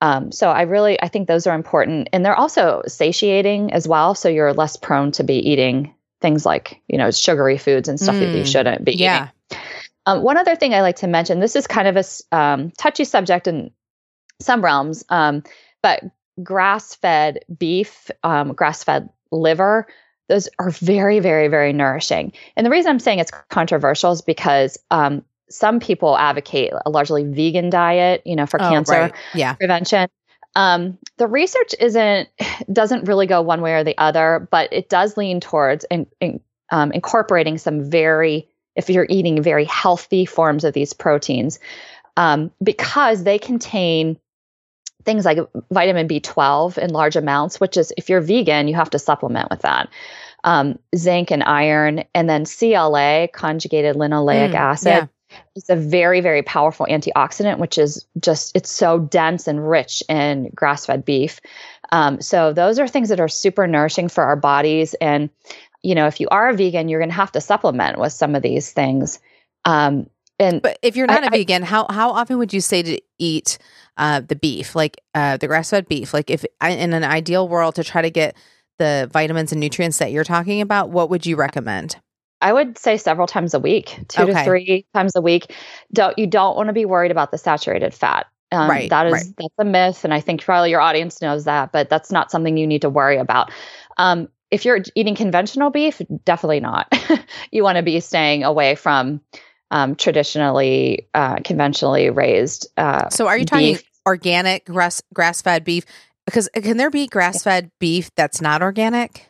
Um, 0.00 0.30
so 0.32 0.48
I 0.48 0.62
really, 0.62 1.00
I 1.00 1.08
think 1.08 1.26
those 1.26 1.46
are 1.46 1.54
important, 1.54 2.08
and 2.12 2.24
they're 2.24 2.38
also 2.38 2.82
satiating 2.86 3.72
as 3.72 3.86
well. 3.86 4.14
So 4.14 4.28
you're 4.28 4.52
less 4.52 4.76
prone 4.76 5.12
to 5.12 5.24
be 5.24 5.34
eating 5.34 5.94
things 6.20 6.44
like, 6.44 6.80
you 6.88 6.98
know, 6.98 7.10
sugary 7.10 7.58
foods 7.58 7.88
and 7.88 7.98
stuff 7.98 8.16
mm, 8.16 8.20
that 8.20 8.36
you 8.36 8.42
mm, 8.42 8.52
shouldn't 8.52 8.84
be 8.84 8.92
yeah. 8.92 9.28
eating. 9.50 9.60
Um, 10.08 10.22
one 10.22 10.36
other 10.36 10.56
thing 10.56 10.74
I 10.74 10.80
like 10.80 10.96
to 10.96 11.06
mention, 11.06 11.40
this 11.40 11.54
is 11.54 11.66
kind 11.66 11.88
of 11.88 11.96
a 11.96 12.36
um, 12.36 12.72
touchy 12.78 13.04
subject 13.04 13.46
in 13.46 13.70
some 14.40 14.64
realms, 14.64 15.04
um, 15.08 15.42
but 15.82 16.02
grass-fed 16.42 17.44
beef, 17.58 18.10
um, 18.22 18.52
grass-fed 18.52 19.10
liver 19.30 19.86
those 20.28 20.48
are 20.58 20.70
very, 20.70 21.20
very, 21.20 21.48
very 21.48 21.72
nourishing. 21.72 22.32
And 22.56 22.64
the 22.64 22.70
reason 22.70 22.90
I'm 22.90 22.98
saying 22.98 23.18
it's 23.18 23.32
controversial 23.48 24.12
is 24.12 24.22
because 24.22 24.78
um, 24.90 25.24
some 25.50 25.80
people 25.80 26.16
advocate 26.16 26.72
a 26.84 26.90
largely 26.90 27.24
vegan 27.24 27.70
diet, 27.70 28.22
you 28.24 28.36
know, 28.36 28.46
for 28.46 28.62
oh, 28.62 28.68
cancer 28.68 28.92
right. 28.92 29.14
yeah. 29.34 29.54
prevention. 29.54 30.08
Um, 30.54 30.98
the 31.16 31.26
research 31.26 31.74
isn't 31.80 32.28
doesn't 32.72 33.08
really 33.08 33.26
go 33.26 33.42
one 33.42 33.62
way 33.62 33.74
or 33.74 33.84
the 33.84 33.96
other, 33.98 34.46
but 34.50 34.72
it 34.72 34.88
does 34.88 35.16
lean 35.16 35.40
towards 35.40 35.84
in, 35.90 36.06
in, 36.20 36.40
um, 36.70 36.92
incorporating 36.92 37.56
some 37.56 37.90
very, 37.90 38.48
if 38.78 38.88
you're 38.88 39.06
eating 39.10 39.42
very 39.42 39.64
healthy 39.64 40.24
forms 40.24 40.64
of 40.64 40.72
these 40.72 40.94
proteins, 40.94 41.58
um, 42.16 42.50
because 42.62 43.24
they 43.24 43.38
contain 43.38 44.18
things 45.04 45.24
like 45.24 45.38
vitamin 45.70 46.08
B12 46.08 46.78
in 46.78 46.90
large 46.90 47.16
amounts, 47.16 47.60
which 47.60 47.76
is 47.76 47.92
if 47.96 48.08
you're 48.08 48.20
vegan, 48.20 48.68
you 48.68 48.74
have 48.74 48.90
to 48.90 48.98
supplement 48.98 49.50
with 49.50 49.62
that. 49.62 49.88
Um, 50.44 50.78
zinc 50.96 51.30
and 51.30 51.42
iron, 51.42 52.04
and 52.14 52.30
then 52.30 52.44
CLA, 52.44 53.28
conjugated 53.32 53.96
linoleic 53.96 54.52
mm, 54.52 54.54
acid. 54.54 54.86
Yeah. 54.86 55.06
It's 55.56 55.68
a 55.68 55.76
very, 55.76 56.20
very 56.20 56.42
powerful 56.42 56.86
antioxidant, 56.88 57.58
which 57.58 57.76
is 57.76 58.06
just, 58.20 58.56
it's 58.56 58.70
so 58.70 58.98
dense 58.98 59.46
and 59.46 59.68
rich 59.68 60.02
in 60.08 60.50
grass 60.54 60.86
fed 60.86 61.04
beef. 61.04 61.40
Um, 61.90 62.20
so, 62.20 62.52
those 62.52 62.78
are 62.78 62.88
things 62.88 63.08
that 63.08 63.20
are 63.20 63.28
super 63.28 63.66
nourishing 63.66 64.08
for 64.08 64.24
our 64.24 64.36
bodies. 64.36 64.94
And, 65.00 65.28
you 65.82 65.94
know, 65.94 66.06
if 66.06 66.20
you 66.20 66.28
are 66.30 66.48
a 66.48 66.54
vegan, 66.54 66.88
you're 66.88 67.00
going 67.00 67.10
to 67.10 67.14
have 67.14 67.32
to 67.32 67.40
supplement 67.40 67.98
with 67.98 68.12
some 68.12 68.34
of 68.34 68.42
these 68.42 68.72
things. 68.72 69.20
Um, 69.64 70.08
and 70.38 70.62
but 70.62 70.78
if 70.82 70.96
you're 70.96 71.06
not 71.06 71.24
I, 71.24 71.26
a 71.26 71.30
vegan, 71.30 71.62
I, 71.64 71.66
how 71.66 71.86
how 71.90 72.10
often 72.10 72.38
would 72.38 72.52
you 72.52 72.60
say 72.60 72.82
to 72.82 73.00
eat 73.18 73.58
uh, 73.96 74.20
the 74.20 74.36
beef, 74.36 74.76
like 74.76 75.00
uh, 75.14 75.36
the 75.36 75.48
grass 75.48 75.70
fed 75.70 75.88
beef? 75.88 76.14
Like 76.14 76.30
if 76.30 76.44
in 76.62 76.92
an 76.92 77.04
ideal 77.04 77.48
world 77.48 77.74
to 77.76 77.84
try 77.84 78.02
to 78.02 78.10
get 78.10 78.36
the 78.78 79.08
vitamins 79.12 79.52
and 79.52 79.60
nutrients 79.60 79.98
that 79.98 80.12
you're 80.12 80.24
talking 80.24 80.60
about, 80.60 80.90
what 80.90 81.10
would 81.10 81.26
you 81.26 81.36
recommend? 81.36 81.96
I 82.40 82.52
would 82.52 82.78
say 82.78 82.96
several 82.96 83.26
times 83.26 83.52
a 83.52 83.58
week, 83.58 83.98
two 84.08 84.22
okay. 84.22 84.32
to 84.32 84.44
three 84.44 84.86
times 84.94 85.16
a 85.16 85.20
week. 85.20 85.52
Don't 85.92 86.16
you 86.16 86.26
don't 86.26 86.56
want 86.56 86.68
to 86.68 86.72
be 86.72 86.84
worried 86.84 87.10
about 87.10 87.32
the 87.32 87.38
saturated 87.38 87.92
fat. 87.92 88.26
Um, 88.52 88.70
right. 88.70 88.88
That 88.88 89.06
is 89.06 89.12
right. 89.12 89.34
that's 89.36 89.54
a 89.58 89.64
myth, 89.64 90.04
and 90.04 90.14
I 90.14 90.20
think 90.20 90.42
probably 90.42 90.70
your 90.70 90.80
audience 90.80 91.20
knows 91.20 91.44
that, 91.44 91.72
but 91.72 91.90
that's 91.90 92.12
not 92.12 92.30
something 92.30 92.56
you 92.56 92.66
need 92.66 92.82
to 92.82 92.90
worry 92.90 93.18
about. 93.18 93.50
Um, 93.96 94.28
if 94.50 94.64
you're 94.64 94.80
eating 94.94 95.14
conventional 95.14 95.70
beef, 95.70 96.00
definitely 96.24 96.60
not. 96.60 96.92
you 97.50 97.62
want 97.62 97.76
to 97.76 97.82
be 97.82 98.00
staying 98.00 98.44
away 98.44 98.74
from 98.74 99.20
um, 99.70 99.94
traditionally, 99.94 101.08
uh, 101.14 101.36
conventionally 101.44 102.10
raised. 102.10 102.68
Uh, 102.76 103.08
so, 103.10 103.26
are 103.26 103.36
you 103.36 103.44
talking 103.44 103.74
beef. 103.74 103.90
organic 104.06 104.64
grass 104.64 105.02
grass 105.12 105.42
fed 105.42 105.64
beef? 105.64 105.84
Because 106.24 106.48
can 106.54 106.76
there 106.76 106.90
be 106.90 107.06
grass 107.06 107.42
fed 107.42 107.70
beef 107.78 108.10
that's 108.14 108.40
not 108.40 108.62
organic, 108.62 109.26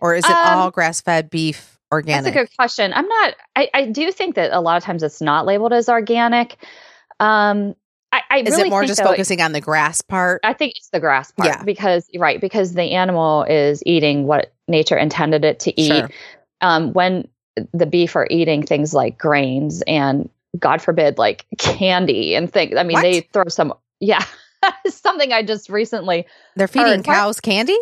or 0.00 0.14
is 0.14 0.24
it 0.24 0.30
um, 0.30 0.58
all 0.58 0.70
grass 0.70 1.00
fed 1.00 1.30
beef 1.30 1.78
organic? 1.90 2.24
That's 2.24 2.36
a 2.36 2.38
good 2.40 2.56
question. 2.56 2.92
I'm 2.92 3.08
not. 3.08 3.34
I, 3.56 3.70
I 3.72 3.86
do 3.86 4.12
think 4.12 4.34
that 4.34 4.52
a 4.52 4.60
lot 4.60 4.76
of 4.76 4.84
times 4.84 5.02
it's 5.02 5.20
not 5.20 5.46
labeled 5.46 5.72
as 5.72 5.88
organic. 5.88 6.56
Um, 7.20 7.74
I, 8.12 8.22
I 8.30 8.38
is 8.40 8.50
really 8.50 8.68
it 8.68 8.70
more 8.70 8.84
just 8.84 9.02
though, 9.02 9.08
focusing 9.08 9.40
on 9.40 9.52
the 9.52 9.60
grass 9.60 10.02
part? 10.02 10.40
I 10.44 10.52
think 10.52 10.74
it's 10.76 10.90
the 10.90 11.00
grass 11.00 11.32
part. 11.32 11.48
Yeah. 11.48 11.62
Because 11.62 12.08
right, 12.16 12.40
because 12.40 12.74
the 12.74 12.92
animal 12.92 13.44
is 13.44 13.82
eating 13.86 14.26
what 14.26 14.52
nature 14.68 14.96
intended 14.96 15.44
it 15.44 15.60
to 15.60 15.80
eat. 15.80 15.88
Sure. 15.88 16.10
Um, 16.60 16.92
when 16.92 17.26
the 17.72 17.86
beef 17.86 18.14
are 18.16 18.26
eating 18.30 18.64
things 18.64 18.94
like 18.94 19.18
grains 19.18 19.82
and 19.86 20.28
God 20.58 20.82
forbid, 20.82 21.18
like 21.18 21.46
candy 21.58 22.34
and 22.34 22.52
things. 22.52 22.76
I 22.76 22.82
mean, 22.82 22.94
what? 22.94 23.02
they 23.02 23.20
throw 23.20 23.44
some, 23.48 23.72
yeah, 24.00 24.24
something 24.88 25.32
I 25.32 25.42
just 25.42 25.68
recently. 25.70 26.26
They're 26.56 26.68
feeding 26.68 27.02
cows 27.02 27.36
Mark, 27.36 27.42
candy? 27.42 27.78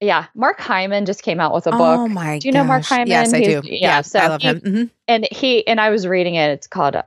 Yeah. 0.00 0.26
Mark 0.34 0.60
Hyman 0.60 1.06
just 1.06 1.22
came 1.22 1.40
out 1.40 1.54
with 1.54 1.66
a 1.66 1.70
book. 1.70 1.80
Oh 1.80 2.08
my 2.08 2.38
Do 2.38 2.48
you 2.48 2.52
know 2.52 2.64
Mark 2.64 2.84
Hyman? 2.84 3.08
Yes, 3.08 3.32
I 3.32 3.38
He's, 3.38 3.46
do. 3.46 3.60
Yeah, 3.64 3.78
yeah, 3.80 4.00
so 4.02 4.18
I 4.18 4.28
love 4.28 4.42
he, 4.42 4.48
him. 4.48 4.60
Mm-hmm. 4.60 4.84
And 5.06 5.28
he, 5.30 5.66
and 5.66 5.80
I 5.80 5.90
was 5.90 6.06
reading 6.06 6.34
it. 6.34 6.50
It's 6.50 6.66
called 6.66 6.96
uh, 6.96 7.02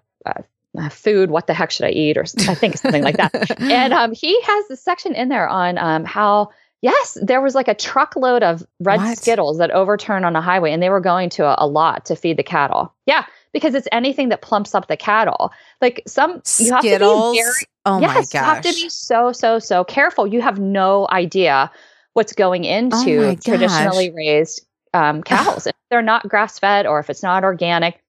uh, 0.78 0.90
Food, 0.90 1.32
What 1.32 1.48
the 1.48 1.54
Heck 1.54 1.72
Should 1.72 1.86
I 1.86 1.92
Eat? 1.92 2.18
Or 2.18 2.22
I 2.22 2.56
think 2.56 2.78
something 2.78 3.04
like 3.04 3.18
that. 3.18 3.60
And 3.62 3.94
um, 3.94 4.14
he 4.14 4.40
has 4.42 4.70
a 4.72 4.76
section 4.76 5.16
in 5.16 5.30
there 5.30 5.48
on 5.48 5.78
um, 5.78 6.06
how 6.06 6.50
Yes, 6.82 7.16
there 7.22 7.42
was 7.42 7.54
like 7.54 7.68
a 7.68 7.76
truckload 7.76 8.42
of 8.42 8.64
red 8.80 9.00
what? 9.00 9.18
Skittles 9.18 9.60
that 9.60 9.70
overturned 9.70 10.26
on 10.26 10.36
a 10.36 10.42
highway, 10.42 10.72
and 10.72 10.82
they 10.82 10.90
were 10.90 11.00
going 11.00 11.30
to 11.32 11.46
a, 11.46 11.56
a, 11.60 11.68
lot 11.68 12.06
to 12.06 12.16
feed 12.16 12.38
the 12.38 12.44
cattle. 12.44 12.92
Yeah, 13.06 13.26
because 13.54 13.76
it's 13.76 13.88
anything 13.92 14.30
that 14.30 14.42
plumps 14.42 14.74
up 14.74 14.88
the 14.88 14.98
cattle. 14.98 15.52
Like 15.80 16.02
some 16.08 16.42
you 16.58 16.72
have 16.72 16.82
Skittles. 16.82 17.38
to 17.38 17.40
be 17.40 17.44
very, 17.44 17.66
oh 17.86 18.00
yes, 18.00 18.16
my 18.16 18.22
gosh. 18.22 18.34
you 18.34 18.40
have 18.40 18.62
to 18.64 18.74
be 18.74 18.90
so 18.90 19.32
so 19.32 19.60
so 19.60 19.84
careful. 19.84 20.26
You 20.26 20.42
have 20.42 20.60
no 20.60 21.08
idea 21.12 21.72
what's 22.14 22.34
going 22.34 22.66
oh 22.66 22.70
into 22.70 23.28
oh 23.28 23.36
traditionally 23.36 24.10
raised 24.10 24.66
um, 24.96 25.22
cows. 25.22 25.68
if 25.68 25.76
they're 25.92 26.02
not 26.02 26.28
grass 26.28 26.58
fed 26.58 26.88
or 26.88 27.00
if 27.00 27.12
it's 27.12 27.22
not 27.22 27.44
organic, 27.44 28.02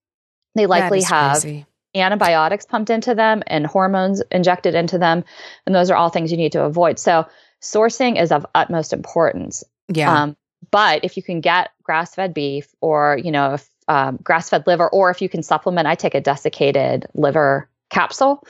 they 0.54 0.64
likely 0.64 1.02
have 1.02 1.42
crazy. 1.42 1.66
Antibiotics 1.94 2.64
pumped 2.64 2.90
into 2.90 3.14
them 3.14 3.42
and 3.46 3.66
hormones 3.66 4.22
injected 4.30 4.74
into 4.74 4.98
them, 4.98 5.24
and 5.66 5.74
those 5.74 5.90
are 5.90 5.96
all 5.96 6.08
things 6.08 6.30
you 6.30 6.38
need 6.38 6.52
to 6.52 6.62
avoid. 6.62 6.98
So 6.98 7.26
sourcing 7.60 8.20
is 8.20 8.32
of 8.32 8.46
utmost 8.54 8.92
importance. 8.92 9.64
Yeah. 9.88 10.22
Um, 10.22 10.36
but 10.70 11.04
if 11.04 11.16
you 11.16 11.22
can 11.22 11.40
get 11.40 11.70
grass 11.82 12.14
fed 12.14 12.34
beef 12.34 12.68
or, 12.80 13.18
you 13.22 13.30
know, 13.30 13.54
if, 13.54 13.68
um, 13.88 14.18
grass 14.22 14.48
fed 14.48 14.66
liver, 14.66 14.88
or 14.88 15.10
if 15.10 15.20
you 15.20 15.28
can 15.28 15.42
supplement, 15.42 15.86
I 15.86 15.94
take 15.94 16.14
a 16.14 16.20
desiccated 16.20 17.06
liver 17.14 17.68
capsule, 17.90 18.46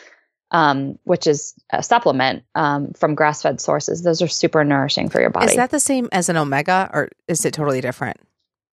um, 0.50 0.98
which 1.04 1.26
is 1.26 1.54
a 1.70 1.82
supplement 1.82 2.44
um, 2.54 2.92
from 2.92 3.14
grass 3.14 3.42
fed 3.42 3.60
sources. 3.60 4.02
Those 4.02 4.20
are 4.20 4.28
super 4.28 4.62
nourishing 4.62 5.08
for 5.08 5.20
your 5.20 5.30
body. 5.30 5.46
Is 5.46 5.56
that 5.56 5.70
the 5.70 5.80
same 5.80 6.08
as 6.12 6.28
an 6.28 6.36
omega 6.36 6.90
or 6.92 7.08
is 7.28 7.44
it 7.44 7.54
totally 7.54 7.80
different? 7.80 8.18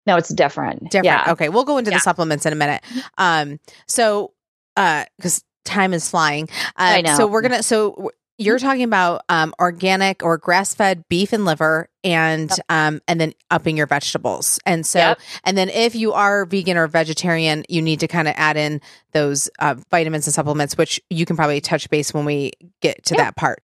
No, 0.06 0.16
it's 0.16 0.28
different. 0.28 0.90
Different. 0.90 1.04
Yeah. 1.04 1.32
Okay. 1.32 1.48
We'll 1.48 1.64
go 1.64 1.78
into 1.78 1.90
yeah. 1.90 1.96
the 1.96 2.00
supplements 2.00 2.44
in 2.44 2.52
a 2.52 2.56
minute. 2.56 2.82
Um, 3.18 3.60
so, 3.86 4.32
uh, 4.76 5.04
because 5.16 5.44
time 5.64 5.94
is 5.94 6.08
flying. 6.08 6.48
Uh, 6.76 6.98
I 6.98 7.00
know. 7.02 7.16
So 7.16 7.26
we're 7.26 7.42
gonna. 7.42 7.62
So 7.62 8.12
you're 8.38 8.58
talking 8.58 8.84
about 8.84 9.22
um, 9.28 9.54
organic 9.60 10.22
or 10.22 10.38
grass 10.38 10.74
fed 10.74 11.04
beef 11.08 11.32
and 11.32 11.44
liver 11.44 11.88
and 12.02 12.50
yep. 12.50 12.58
um, 12.68 13.00
and 13.06 13.20
then 13.20 13.32
upping 13.50 13.76
your 13.76 13.86
vegetables 13.86 14.58
and 14.66 14.84
so 14.84 14.98
yep. 14.98 15.20
and 15.44 15.56
then 15.56 15.68
if 15.68 15.94
you 15.94 16.12
are 16.12 16.44
vegan 16.46 16.76
or 16.76 16.88
vegetarian 16.88 17.64
you 17.68 17.82
need 17.82 18.00
to 18.00 18.08
kind 18.08 18.26
of 18.26 18.34
add 18.36 18.56
in 18.56 18.80
those 19.12 19.48
uh, 19.58 19.74
vitamins 19.90 20.26
and 20.26 20.34
supplements 20.34 20.76
which 20.76 21.00
you 21.10 21.24
can 21.24 21.36
probably 21.36 21.60
touch 21.60 21.88
base 21.90 22.12
when 22.12 22.24
we 22.24 22.52
get 22.80 23.04
to 23.04 23.14
yep. 23.14 23.26
that 23.26 23.36
part 23.36 23.62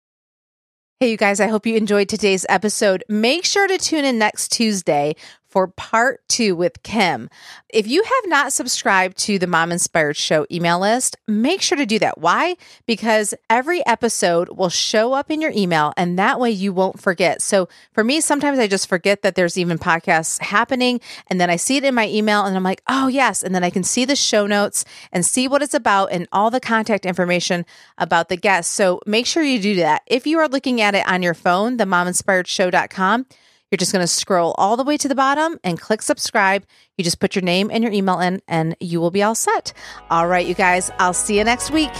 Hey, 1.01 1.09
you 1.09 1.17
guys, 1.17 1.39
I 1.39 1.47
hope 1.47 1.65
you 1.65 1.75
enjoyed 1.77 2.09
today's 2.09 2.45
episode. 2.47 3.03
Make 3.09 3.43
sure 3.43 3.67
to 3.67 3.79
tune 3.79 4.05
in 4.05 4.19
next 4.19 4.49
Tuesday 4.49 5.15
for 5.51 5.67
part 5.67 6.21
two 6.29 6.55
with 6.55 6.81
Kim. 6.81 7.29
If 7.69 7.85
you 7.85 8.03
have 8.03 8.29
not 8.29 8.53
subscribed 8.53 9.17
to 9.19 9.37
the 9.37 9.47
Mom 9.47 9.71
Inspired 9.71 10.15
Show 10.15 10.47
email 10.49 10.79
list, 10.79 11.17
make 11.27 11.61
sure 11.61 11.77
to 11.77 11.85
do 11.85 11.99
that. 11.99 12.17
Why? 12.17 12.55
Because 12.85 13.33
every 13.49 13.85
episode 13.85 14.49
will 14.49 14.69
show 14.69 15.11
up 15.11 15.29
in 15.29 15.41
your 15.41 15.51
email 15.51 15.93
and 15.97 16.17
that 16.17 16.39
way 16.39 16.51
you 16.51 16.71
won't 16.71 17.01
forget. 17.01 17.41
So 17.41 17.67
for 17.91 18.03
me, 18.03 18.21
sometimes 18.21 18.59
I 18.59 18.67
just 18.67 18.87
forget 18.87 19.21
that 19.21 19.35
there's 19.35 19.57
even 19.57 19.77
podcasts 19.77 20.41
happening 20.41 21.01
and 21.27 21.39
then 21.39 21.49
I 21.49 21.57
see 21.57 21.77
it 21.77 21.83
in 21.83 21.93
my 21.93 22.07
email 22.07 22.45
and 22.45 22.55
I'm 22.55 22.63
like, 22.63 22.81
oh, 22.87 23.07
yes. 23.07 23.43
And 23.43 23.53
then 23.53 23.63
I 23.63 23.69
can 23.69 23.83
see 23.83 24.05
the 24.05 24.15
show 24.15 24.47
notes 24.47 24.85
and 25.11 25.25
see 25.25 25.47
what 25.47 25.61
it's 25.61 25.73
about 25.73 26.13
and 26.13 26.27
all 26.31 26.49
the 26.49 26.61
contact 26.61 27.05
information 27.05 27.65
about 27.97 28.29
the 28.29 28.37
guests. 28.37 28.73
So 28.73 29.01
make 29.05 29.25
sure 29.25 29.43
you 29.43 29.59
do 29.59 29.75
that. 29.75 30.03
If 30.07 30.25
you 30.25 30.39
are 30.39 30.47
looking 30.47 30.79
at 30.79 30.95
it 30.95 31.05
on 31.07 31.21
your 31.21 31.33
phone, 31.33 31.75
the 31.75 31.83
mominspiredshow.com, 31.83 33.25
you're 33.71 33.77
just 33.77 33.93
going 33.93 34.03
to 34.03 34.07
scroll 34.07 34.53
all 34.57 34.77
the 34.77 34.83
way 34.83 34.97
to 34.97 35.07
the 35.07 35.15
bottom 35.15 35.57
and 35.63 35.79
click 35.79 36.01
subscribe. 36.01 36.65
You 36.97 37.03
just 37.03 37.19
put 37.19 37.35
your 37.35 37.43
name 37.43 37.71
and 37.71 37.83
your 37.83 37.93
email 37.93 38.19
in, 38.19 38.41
and 38.47 38.75
you 38.79 38.99
will 38.99 39.11
be 39.11 39.23
all 39.23 39.33
set. 39.33 39.73
All 40.09 40.27
right, 40.27 40.45
you 40.45 40.53
guys, 40.53 40.91
I'll 40.99 41.13
see 41.13 41.37
you 41.37 41.43
next 41.43 41.71
week. 41.71 41.93